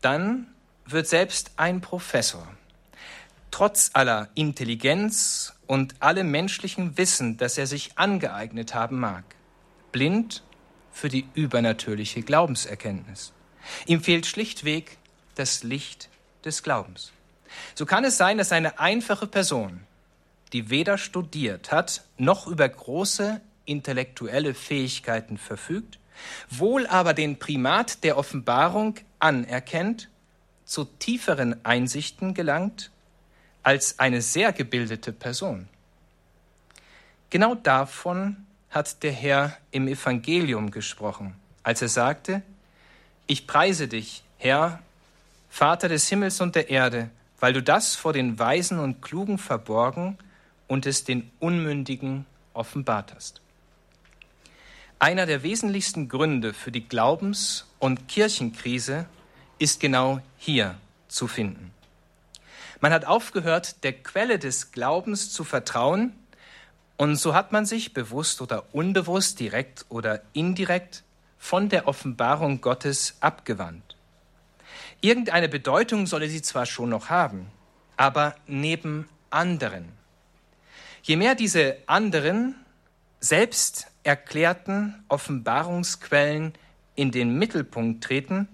Dann 0.00 0.48
wird 0.86 1.06
selbst 1.08 1.52
ein 1.56 1.80
Professor, 1.80 2.46
trotz 3.50 3.90
aller 3.92 4.28
Intelligenz 4.34 5.52
und 5.66 6.00
allem 6.00 6.30
menschlichen 6.30 6.96
Wissen, 6.96 7.36
das 7.36 7.58
er 7.58 7.66
sich 7.66 7.98
angeeignet 7.98 8.74
haben 8.74 8.98
mag, 8.98 9.24
blind 9.92 10.42
für 10.92 11.08
die 11.08 11.26
übernatürliche 11.34 12.22
Glaubenserkenntnis. 12.22 13.32
Ihm 13.86 14.02
fehlt 14.02 14.26
schlichtweg 14.26 14.98
das 15.34 15.62
Licht 15.62 16.08
des 16.44 16.62
Glaubens. 16.62 17.12
So 17.74 17.86
kann 17.86 18.04
es 18.04 18.16
sein, 18.16 18.38
dass 18.38 18.52
eine 18.52 18.78
einfache 18.78 19.26
Person, 19.26 19.84
die 20.52 20.70
weder 20.70 20.98
studiert 20.98 21.72
hat, 21.72 22.04
noch 22.16 22.46
über 22.46 22.68
große 22.68 23.40
intellektuelle 23.64 24.54
Fähigkeiten 24.54 25.38
verfügt, 25.38 25.98
wohl 26.48 26.86
aber 26.86 27.14
den 27.14 27.38
Primat 27.38 28.04
der 28.04 28.16
Offenbarung 28.16 28.94
anerkennt, 29.18 30.08
zu 30.64 30.84
tieferen 30.84 31.64
Einsichten 31.64 32.34
gelangt 32.34 32.90
als 33.62 33.98
eine 33.98 34.22
sehr 34.22 34.52
gebildete 34.52 35.12
Person. 35.12 35.68
Genau 37.30 37.54
davon 37.54 38.45
hat 38.70 39.02
der 39.02 39.12
Herr 39.12 39.56
im 39.70 39.88
Evangelium 39.88 40.70
gesprochen, 40.70 41.34
als 41.62 41.82
er 41.82 41.88
sagte, 41.88 42.42
ich 43.26 43.46
preise 43.46 43.88
dich, 43.88 44.22
Herr, 44.38 44.80
Vater 45.48 45.88
des 45.88 46.08
Himmels 46.08 46.40
und 46.40 46.54
der 46.54 46.70
Erde, 46.70 47.10
weil 47.40 47.52
du 47.52 47.62
das 47.62 47.94
vor 47.94 48.12
den 48.12 48.38
Weisen 48.38 48.78
und 48.78 49.02
Klugen 49.02 49.38
verborgen 49.38 50.18
und 50.68 50.86
es 50.86 51.04
den 51.04 51.30
Unmündigen 51.40 52.26
offenbart 52.52 53.14
hast. 53.14 53.40
Einer 54.98 55.26
der 55.26 55.42
wesentlichsten 55.42 56.08
Gründe 56.08 56.54
für 56.54 56.72
die 56.72 56.88
Glaubens- 56.88 57.66
und 57.78 58.08
Kirchenkrise 58.08 59.06
ist 59.58 59.80
genau 59.80 60.20
hier 60.38 60.76
zu 61.08 61.28
finden. 61.28 61.72
Man 62.80 62.92
hat 62.92 63.04
aufgehört, 63.04 63.82
der 63.84 63.92
Quelle 63.92 64.38
des 64.38 64.72
Glaubens 64.72 65.30
zu 65.32 65.44
vertrauen, 65.44 66.12
und 66.96 67.16
so 67.16 67.34
hat 67.34 67.52
man 67.52 67.66
sich 67.66 67.92
bewusst 67.92 68.40
oder 68.40 68.64
unbewusst, 68.72 69.38
direkt 69.40 69.84
oder 69.88 70.22
indirekt 70.32 71.04
von 71.38 71.68
der 71.68 71.86
Offenbarung 71.88 72.60
Gottes 72.60 73.16
abgewandt. 73.20 73.96
Irgendeine 75.00 75.48
Bedeutung 75.48 76.06
solle 76.06 76.28
sie 76.28 76.42
zwar 76.42 76.66
schon 76.66 76.88
noch 76.88 77.10
haben, 77.10 77.50
aber 77.96 78.34
neben 78.46 79.08
anderen. 79.30 79.92
Je 81.02 81.16
mehr 81.16 81.34
diese 81.34 81.76
anderen 81.86 82.54
selbst 83.20 83.88
erklärten 84.02 85.04
Offenbarungsquellen 85.08 86.54
in 86.94 87.10
den 87.10 87.38
Mittelpunkt 87.38 88.02
treten, 88.04 88.48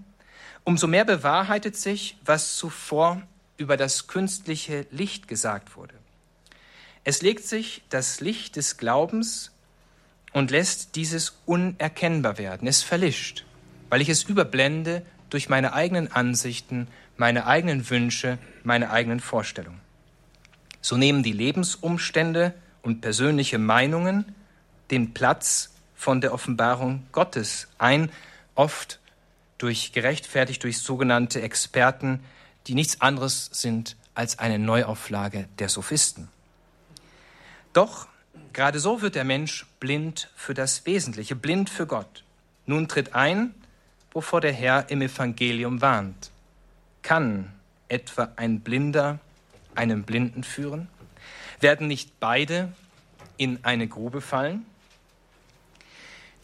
umso 0.64 0.86
mehr 0.86 1.04
bewahrheitet 1.04 1.76
sich, 1.76 2.16
was 2.24 2.56
zuvor 2.56 3.22
über 3.56 3.76
das 3.76 4.06
künstliche 4.06 4.86
Licht 4.90 5.28
gesagt 5.28 5.76
wurde. 5.76 5.94
Es 7.04 7.22
legt 7.22 7.44
sich 7.44 7.82
das 7.88 8.20
Licht 8.20 8.56
des 8.56 8.76
Glaubens 8.76 9.50
und 10.32 10.50
lässt 10.50 10.96
dieses 10.96 11.38
unerkennbar 11.46 12.38
werden. 12.38 12.68
Es 12.68 12.82
verlischt, 12.82 13.44
weil 13.90 14.00
ich 14.00 14.08
es 14.08 14.24
überblende 14.24 15.04
durch 15.28 15.48
meine 15.48 15.72
eigenen 15.72 16.12
Ansichten, 16.12 16.88
meine 17.16 17.46
eigenen 17.46 17.88
Wünsche, 17.90 18.38
meine 18.62 18.90
eigenen 18.90 19.20
Vorstellungen. 19.20 19.80
So 20.80 20.96
nehmen 20.96 21.22
die 21.22 21.32
Lebensumstände 21.32 22.54
und 22.82 23.00
persönliche 23.00 23.58
Meinungen 23.58 24.34
den 24.90 25.14
Platz 25.14 25.70
von 25.94 26.20
der 26.20 26.34
Offenbarung 26.34 27.06
Gottes 27.12 27.68
ein, 27.78 28.10
oft 28.54 29.00
durch 29.58 29.92
gerechtfertigt 29.92 30.62
durch 30.64 30.78
sogenannte 30.78 31.40
Experten, 31.40 32.20
die 32.66 32.74
nichts 32.74 33.00
anderes 33.00 33.48
sind 33.52 33.96
als 34.14 34.38
eine 34.38 34.58
Neuauflage 34.58 35.48
der 35.58 35.68
Sophisten. 35.68 36.28
Doch 37.72 38.06
gerade 38.52 38.78
so 38.78 39.02
wird 39.02 39.14
der 39.14 39.24
Mensch 39.24 39.66
blind 39.80 40.28
für 40.36 40.54
das 40.54 40.84
Wesentliche, 40.86 41.36
blind 41.36 41.70
für 41.70 41.86
Gott. 41.86 42.24
Nun 42.66 42.88
tritt 42.88 43.14
ein, 43.14 43.54
wovor 44.12 44.40
der 44.40 44.52
Herr 44.52 44.90
im 44.90 45.02
Evangelium 45.02 45.80
warnt. 45.80 46.30
Kann 47.02 47.52
etwa 47.88 48.32
ein 48.36 48.60
Blinder 48.60 49.18
einen 49.74 50.04
Blinden 50.04 50.44
führen? 50.44 50.88
Werden 51.60 51.86
nicht 51.86 52.20
beide 52.20 52.72
in 53.36 53.64
eine 53.64 53.88
Grube 53.88 54.20
fallen? 54.20 54.66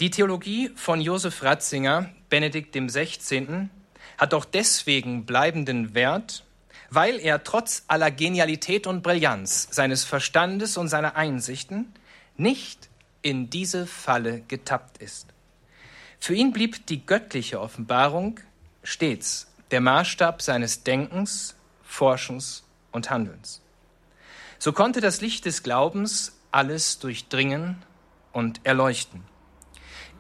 Die 0.01 0.11
Theologie 0.11 0.70
von 0.76 1.01
Josef 1.01 1.43
Ratzinger, 1.43 2.11
Benedikt 2.31 2.74
XVI., 2.74 3.68
hat 4.16 4.35
auch 4.35 4.45
deswegen 4.45 5.26
bleibenden 5.26 5.95
Wert, 5.95 6.45
weil 6.91 7.18
er 7.20 7.45
trotz 7.45 7.84
aller 7.89 8.11
Genialität 8.11 8.86
und 8.86 9.03
Brillanz 9.03 9.68
seines 9.70 10.05
Verstandes 10.05 10.76
und 10.76 10.89
seiner 10.89 11.16
Einsichten 11.16 11.93
nicht 12.36 12.89
in 13.22 13.51
diese 13.51 13.86
Falle 13.86 14.41
getappt 14.49 14.99
ist. 14.99 15.26
Für 16.20 16.34
ihn 16.34 16.53
blieb 16.53 16.86
die 16.86 17.05
göttliche 17.05 17.61
Offenbarung 17.61 18.41
stets 18.82 19.47
der 19.70 19.80
Maßstab 19.80 20.41
seines 20.41 20.82
Denkens, 20.82 21.55
Forschens 21.82 22.64
und 22.91 23.11
Handelns. 23.11 23.61
So 24.59 24.72
konnte 24.72 25.01
das 25.01 25.20
Licht 25.20 25.45
des 25.45 25.62
Glaubens 25.62 26.39
alles 26.51 26.99
durchdringen 26.99 27.82
und 28.32 28.64
erleuchten. 28.64 29.24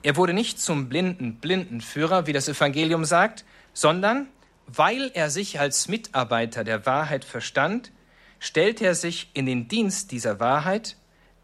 Er 0.02 0.16
wurde 0.16 0.32
nicht 0.32 0.60
zum 0.60 0.88
blinden 0.88 1.36
Blindenführer, 1.36 2.26
wie 2.26 2.32
das 2.32 2.48
Evangelium 2.48 3.04
sagt, 3.04 3.44
sondern 3.72 4.28
weil 4.68 5.10
er 5.14 5.30
sich 5.30 5.58
als 5.58 5.88
Mitarbeiter 5.88 6.62
der 6.62 6.86
Wahrheit 6.86 7.24
verstand, 7.24 7.90
stellt 8.38 8.80
er 8.80 8.94
sich 8.94 9.30
in 9.32 9.46
den 9.46 9.66
Dienst 9.66 10.12
dieser 10.12 10.38
Wahrheit, 10.38 10.96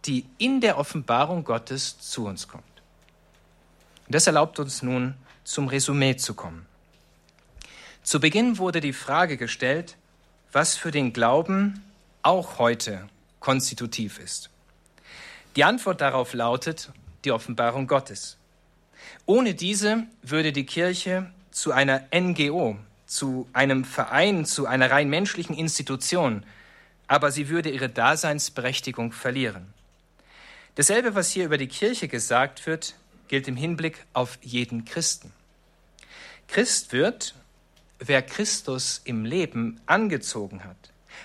die 0.04 0.26
in 0.38 0.60
der 0.60 0.78
Offenbarung 0.78 1.42
Gottes 1.42 1.98
zu 1.98 2.26
uns 2.26 2.46
kommt. 2.46 2.64
Das 4.08 4.26
erlaubt 4.26 4.58
uns 4.60 4.82
nun 4.82 5.14
zum 5.42 5.68
Resümee 5.68 6.16
zu 6.16 6.34
kommen. 6.34 6.66
Zu 8.02 8.20
Beginn 8.20 8.58
wurde 8.58 8.82
die 8.82 8.92
Frage 8.92 9.38
gestellt, 9.38 9.96
was 10.52 10.76
für 10.76 10.90
den 10.90 11.14
Glauben 11.14 11.82
auch 12.22 12.58
heute 12.58 13.08
konstitutiv 13.40 14.18
ist. 14.18 14.50
Die 15.56 15.64
Antwort 15.64 16.02
darauf 16.02 16.34
lautet 16.34 16.92
die 17.24 17.32
Offenbarung 17.32 17.86
Gottes. 17.86 18.36
Ohne 19.24 19.54
diese 19.54 20.04
würde 20.22 20.52
die 20.52 20.66
Kirche 20.66 21.30
zu 21.50 21.72
einer 21.72 22.02
NGO, 22.14 22.76
zu 23.14 23.48
einem 23.52 23.84
Verein, 23.84 24.44
zu 24.44 24.66
einer 24.66 24.90
rein 24.90 25.08
menschlichen 25.08 25.56
Institution, 25.56 26.44
aber 27.06 27.30
sie 27.30 27.48
würde 27.48 27.70
ihre 27.70 27.88
Daseinsberechtigung 27.88 29.12
verlieren. 29.12 29.72
Dasselbe, 30.74 31.14
was 31.14 31.30
hier 31.30 31.44
über 31.44 31.56
die 31.56 31.68
Kirche 31.68 32.08
gesagt 32.08 32.66
wird, 32.66 32.96
gilt 33.28 33.46
im 33.46 33.56
Hinblick 33.56 34.04
auf 34.14 34.38
jeden 34.42 34.84
Christen. 34.84 35.32
Christ 36.48 36.92
wird, 36.92 37.36
wer 38.00 38.20
Christus 38.20 39.00
im 39.04 39.24
Leben 39.24 39.80
angezogen 39.86 40.64
hat, 40.64 40.76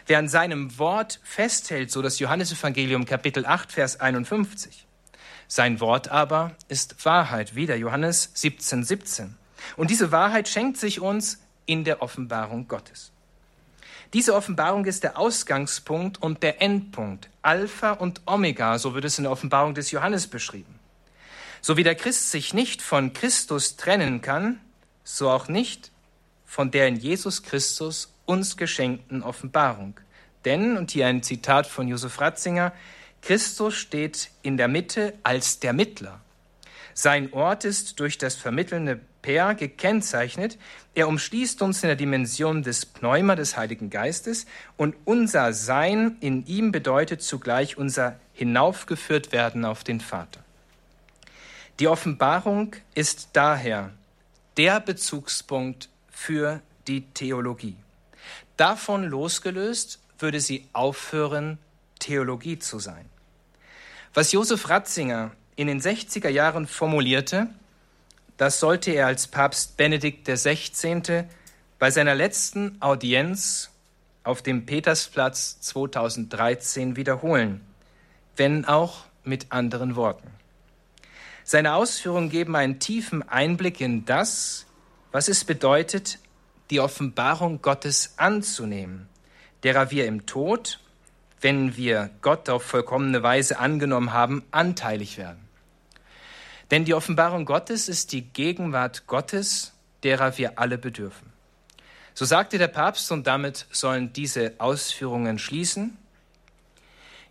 wer 0.06 0.20
an 0.20 0.30
seinem 0.30 0.78
Wort 0.78 1.20
festhält, 1.24 1.90
so 1.90 2.04
das 2.04 2.20
Johannesevangelium 2.20 3.06
Kapitel 3.06 3.48
8, 3.48 3.72
Vers 3.72 4.00
51. 4.00 4.86
Sein 5.48 5.80
Wort 5.80 6.10
aber 6.10 6.56
ist 6.68 7.04
Wahrheit, 7.04 7.56
wieder 7.56 7.76
Johannes 7.76 8.30
17, 8.36 8.84
17. 8.84 9.36
Und 9.76 9.90
diese 9.90 10.12
Wahrheit 10.12 10.48
schenkt 10.48 10.78
sich 10.78 11.02
uns 11.02 11.40
in 11.70 11.84
der 11.84 12.02
Offenbarung 12.02 12.68
Gottes. 12.68 13.12
Diese 14.14 14.34
Offenbarung 14.34 14.86
ist 14.86 15.04
der 15.04 15.20
Ausgangspunkt 15.20 16.20
und 16.20 16.42
der 16.42 16.64
Endpunkt, 16.64 17.30
Alpha 17.44 17.92
und 17.92 18.22
Omega, 18.26 18.80
so 18.80 18.96
wird 18.96 19.06
es 19.06 19.20
in 19.20 19.26
der 19.26 19.32
Offenbarung 19.32 19.76
des 19.76 19.92
Johannes 19.92 20.26
beschrieben. 20.26 20.80
So 21.62 21.78
wie 21.78 21.84
der 21.84 21.94
Christ 21.94 22.32
sich 22.32 22.56
nicht 22.56 22.82
von 22.82 23.14
Christus 23.14 23.76
trennen 23.76 24.22
kann, 24.22 24.60
so 25.04 25.30
auch 25.30 25.48
nicht 25.48 25.92
von 26.44 26.72
der 26.72 26.88
in 26.88 26.96
Jesus 26.96 27.44
Christus 27.44 28.12
uns 28.26 28.58
geschenkten 28.58 29.22
Offenbarung. 29.22 30.00
Denn, 30.46 30.76
und 30.76 30.90
hier 30.90 31.06
ein 31.06 31.22
Zitat 31.22 31.68
von 31.68 31.88
Josef 31.88 32.20
Ratzinger, 32.20 32.74
Christus 33.22 33.76
steht 33.76 34.32
in 34.42 34.58
der 34.58 34.70
Mitte 34.70 35.14
als 35.22 35.60
der 35.60 35.74
Mittler. 35.74 36.20
Sein 36.96 37.32
Ort 37.32 37.64
ist 37.64 38.00
durch 38.00 38.18
das 38.18 38.36
vermittelnde 38.36 39.02
Per 39.22 39.56
gekennzeichnet. 39.56 40.58
Er 40.96 41.08
umschließt 41.08 41.62
uns 41.62 41.84
in 41.84 41.88
der 41.88 41.96
Dimension 41.96 42.64
des 42.64 42.86
Pneuma 42.86 43.36
des 43.36 43.58
Heiligen 43.58 43.90
Geistes 43.90 44.46
und 44.78 44.96
unser 45.06 45.54
Sein 45.54 46.18
in 46.20 46.46
ihm 46.46 46.72
bedeutet 46.72 47.22
zugleich 47.22 47.78
unser 47.78 48.20
hinaufgeführt 48.34 49.32
werden 49.32 49.66
auf 49.66 49.84
den 49.84 50.00
Vater. 50.00 50.42
Die 51.80 51.88
Offenbarung 51.88 52.76
ist 52.96 53.30
daher 53.34 53.92
der 54.58 54.80
Bezugspunkt 54.80 55.90
für 56.12 56.62
die 56.88 57.02
Theologie. 57.02 57.76
Davon 58.58 59.04
losgelöst 59.04 60.00
würde 60.18 60.42
sie 60.42 60.68
aufhören, 60.74 61.58
Theologie 62.00 62.60
zu 62.60 62.80
sein. 62.80 63.06
Was 64.14 64.32
Josef 64.32 64.70
Ratzinger 64.70 65.32
in 65.56 65.68
den 65.68 65.82
60er 65.82 66.30
Jahren 66.30 66.68
formulierte, 66.68 67.48
das 68.40 68.62
sollte 68.62 68.92
er 68.92 69.08
als 69.08 69.28
Papst 69.28 69.76
Benedikt 69.76 70.26
XVI. 70.26 71.26
bei 71.78 71.92
seiner 71.92 72.16
letzten 72.16 72.82
Audienz 72.82 73.70
auf 74.24 74.42
dem 74.42 74.66
Petersplatz 74.66 75.60
2013 75.60 76.96
wiederholen, 76.96 77.60
wenn 78.38 78.64
auch 78.64 79.04
mit 79.26 79.52
anderen 79.52 79.98
Worten. 79.98 80.30
Seine 81.44 81.74
Ausführungen 81.74 82.30
geben 82.30 82.56
einen 82.56 82.80
tiefen 82.80 83.28
Einblick 83.28 83.82
in 83.82 84.06
das, 84.06 84.66
was 85.12 85.28
es 85.28 85.44
bedeutet, 85.44 86.18
die 86.70 86.80
Offenbarung 86.80 87.62
Gottes 87.62 88.14
anzunehmen, 88.16 89.10
derer 89.64 89.92
wir 89.92 90.06
im 90.06 90.26
Tod, 90.26 90.80
wenn 91.42 91.76
wir 91.76 92.10
Gott 92.22 92.50
auf 92.50 92.64
vollkommene 92.64 93.22
Weise 93.22 93.60
angenommen 93.60 94.14
haben, 94.14 94.46
anteilig 94.52 95.18
werden. 95.18 95.49
Denn 96.72 96.86
die 96.86 96.94
Offenbarung 96.94 97.46
Gottes 97.46 97.90
ist 97.90 98.12
die 98.12 98.22
Gegenwart 98.22 99.08
Gottes, 99.08 99.74
derer 100.04 100.38
wir 100.38 100.60
alle 100.60 100.78
bedürfen. 100.78 101.30
So 102.14 102.26
sagte 102.26 102.58
der 102.58 102.68
Papst, 102.68 103.12
und 103.12 103.28
damit 103.28 103.66
sollen 103.72 104.14
diese 104.14 104.54
Ausführungen 104.58 105.40
schließen, 105.40 105.98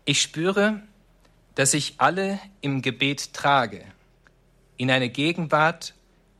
ich 0.05 0.23
spüre, 0.23 0.81
dass 1.55 1.75
ich 1.75 1.97
alle 1.99 2.39
im 2.63 2.83
Gebet 2.83 3.35
trage, 3.35 3.85
in 4.77 4.91
eine 4.91 5.11
Gegenwart, 5.11 5.93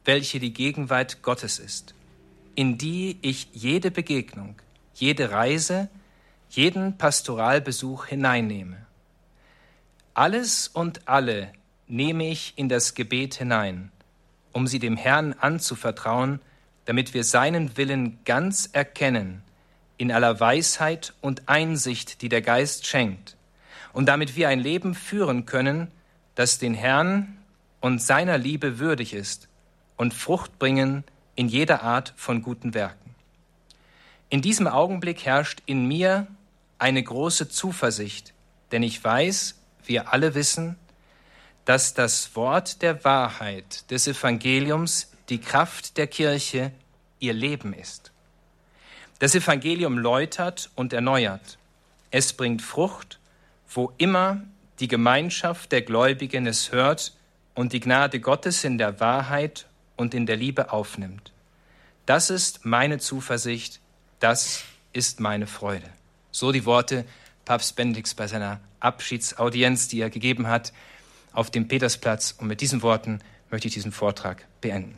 welche 0.05 0.41
die 0.41 0.55
Gegenwart 0.55 1.23
Gottes 1.23 1.59
ist, 1.59 1.95
in 2.55 2.79
die 2.79 3.19
ich 3.21 3.49
jede 3.53 3.91
Begegnung, 3.91 4.57
jede 4.95 5.31
Reise, 5.31 5.91
jeden 6.49 6.97
Pastoralbesuch 6.97 8.07
hineinnehme. 8.07 8.87
Alles 10.15 10.69
und 10.69 11.07
alle 11.07 11.53
nehme 11.89 12.29
ich 12.29 12.53
in 12.57 12.69
das 12.69 12.95
Gebet 12.95 13.35
hinein, 13.35 13.91
um 14.53 14.67
sie 14.67 14.79
dem 14.79 14.97
Herrn 14.97 15.33
anzuvertrauen, 15.33 16.41
damit 16.85 17.15
wir 17.15 17.25
seinen 17.25 17.77
Willen 17.77 18.19
ganz 18.25 18.69
erkennen, 18.73 19.43
in 19.97 20.13
aller 20.13 20.39
Weisheit 20.41 21.15
und 21.21 21.49
Einsicht, 21.49 22.23
die 22.23 22.29
der 22.29 22.43
Geist 22.43 22.87
schenkt, 22.87 23.37
und 23.93 24.07
damit 24.07 24.37
wir 24.37 24.49
ein 24.49 24.61
Leben 24.61 24.95
führen 24.95 25.45
können, 25.45 25.91
das 26.35 26.59
den 26.59 26.75
Herrn 26.75 27.37
und 27.81 28.01
seiner 28.01 28.39
Liebe 28.39 28.79
würdig 28.79 29.13
ist 29.13 29.49
und 29.97 30.15
Frucht 30.15 30.59
bringen 30.59 31.05
in 31.35 31.49
jeder 31.49 31.83
Art 31.83 32.15
von 32.17 32.43
guten 32.43 32.75
Werken. 32.75 33.15
In 34.31 34.43
diesem 34.43 34.67
Augenblick 34.67 35.25
herrscht 35.25 35.63
in 35.67 35.87
mir 35.87 36.27
eine 36.79 37.03
große 37.03 37.49
Zuversicht, 37.49 38.35
denn 38.73 38.83
ich 38.83 39.03
weiß, 39.03 39.57
wir 39.85 40.13
alle 40.13 40.35
wissen, 40.35 40.77
dass 41.69 41.93
das 41.93 42.35
Wort 42.35 42.81
der 42.81 43.05
Wahrheit 43.05 43.91
des 43.91 44.07
Evangeliums 44.07 45.13
die 45.29 45.39
Kraft 45.39 45.99
der 45.99 46.07
Kirche 46.07 46.73
ihr 47.19 47.35
Leben 47.35 47.75
ist. 47.75 48.11
Das 49.19 49.35
Evangelium 49.35 49.99
läutert 49.99 50.71
und 50.77 50.95
erneuert. 50.95 51.59
Es 52.11 52.33
bringt 52.33 52.63
Frucht, 52.63 53.19
wo 53.69 53.93
immer 53.99 54.41
die 54.81 54.89
Gemeinschaft 54.89 55.71
der 55.71 55.83
Gläubigen 55.83 56.47
es 56.47 56.73
hört 56.73 57.13
und 57.55 57.75
die 57.75 57.81
Gnade 57.81 58.19
Gottes 58.19 58.65
in 58.65 58.79
der 58.79 58.99
Wahrheit 58.99 59.67
und 59.95 60.15
in 60.15 60.25
der 60.25 60.37
Liebe 60.37 60.73
aufnimmt. 60.73 61.33
Das 62.07 62.31
ist 62.31 62.65
meine 62.65 62.97
Zuversicht, 62.97 63.81
das 64.21 64.63
ist 64.95 65.21
meine 65.21 65.47
Freude. 65.47 65.91
So 66.31 66.51
die 66.51 66.65
Worte 66.65 67.05
Papst 67.45 67.77
Benedikts 67.77 68.15
bei 68.15 68.27
seiner 68.27 68.59
Abschiedsaudienz, 68.81 69.89
die 69.89 70.01
er 70.01 70.09
gegeben 70.09 70.47
hat 70.47 70.73
auf 71.39 71.51
dem 71.51 71.69
Petersplatz. 71.69 72.35
Und 72.37 72.49
mit 72.49 72.61
diesen 72.61 72.83
Worten 72.83 73.21
möchte 73.51 73.69
ich 73.69 73.75
diesen 73.75 73.93
Vortrag 73.93 74.47
beenden. 74.61 74.97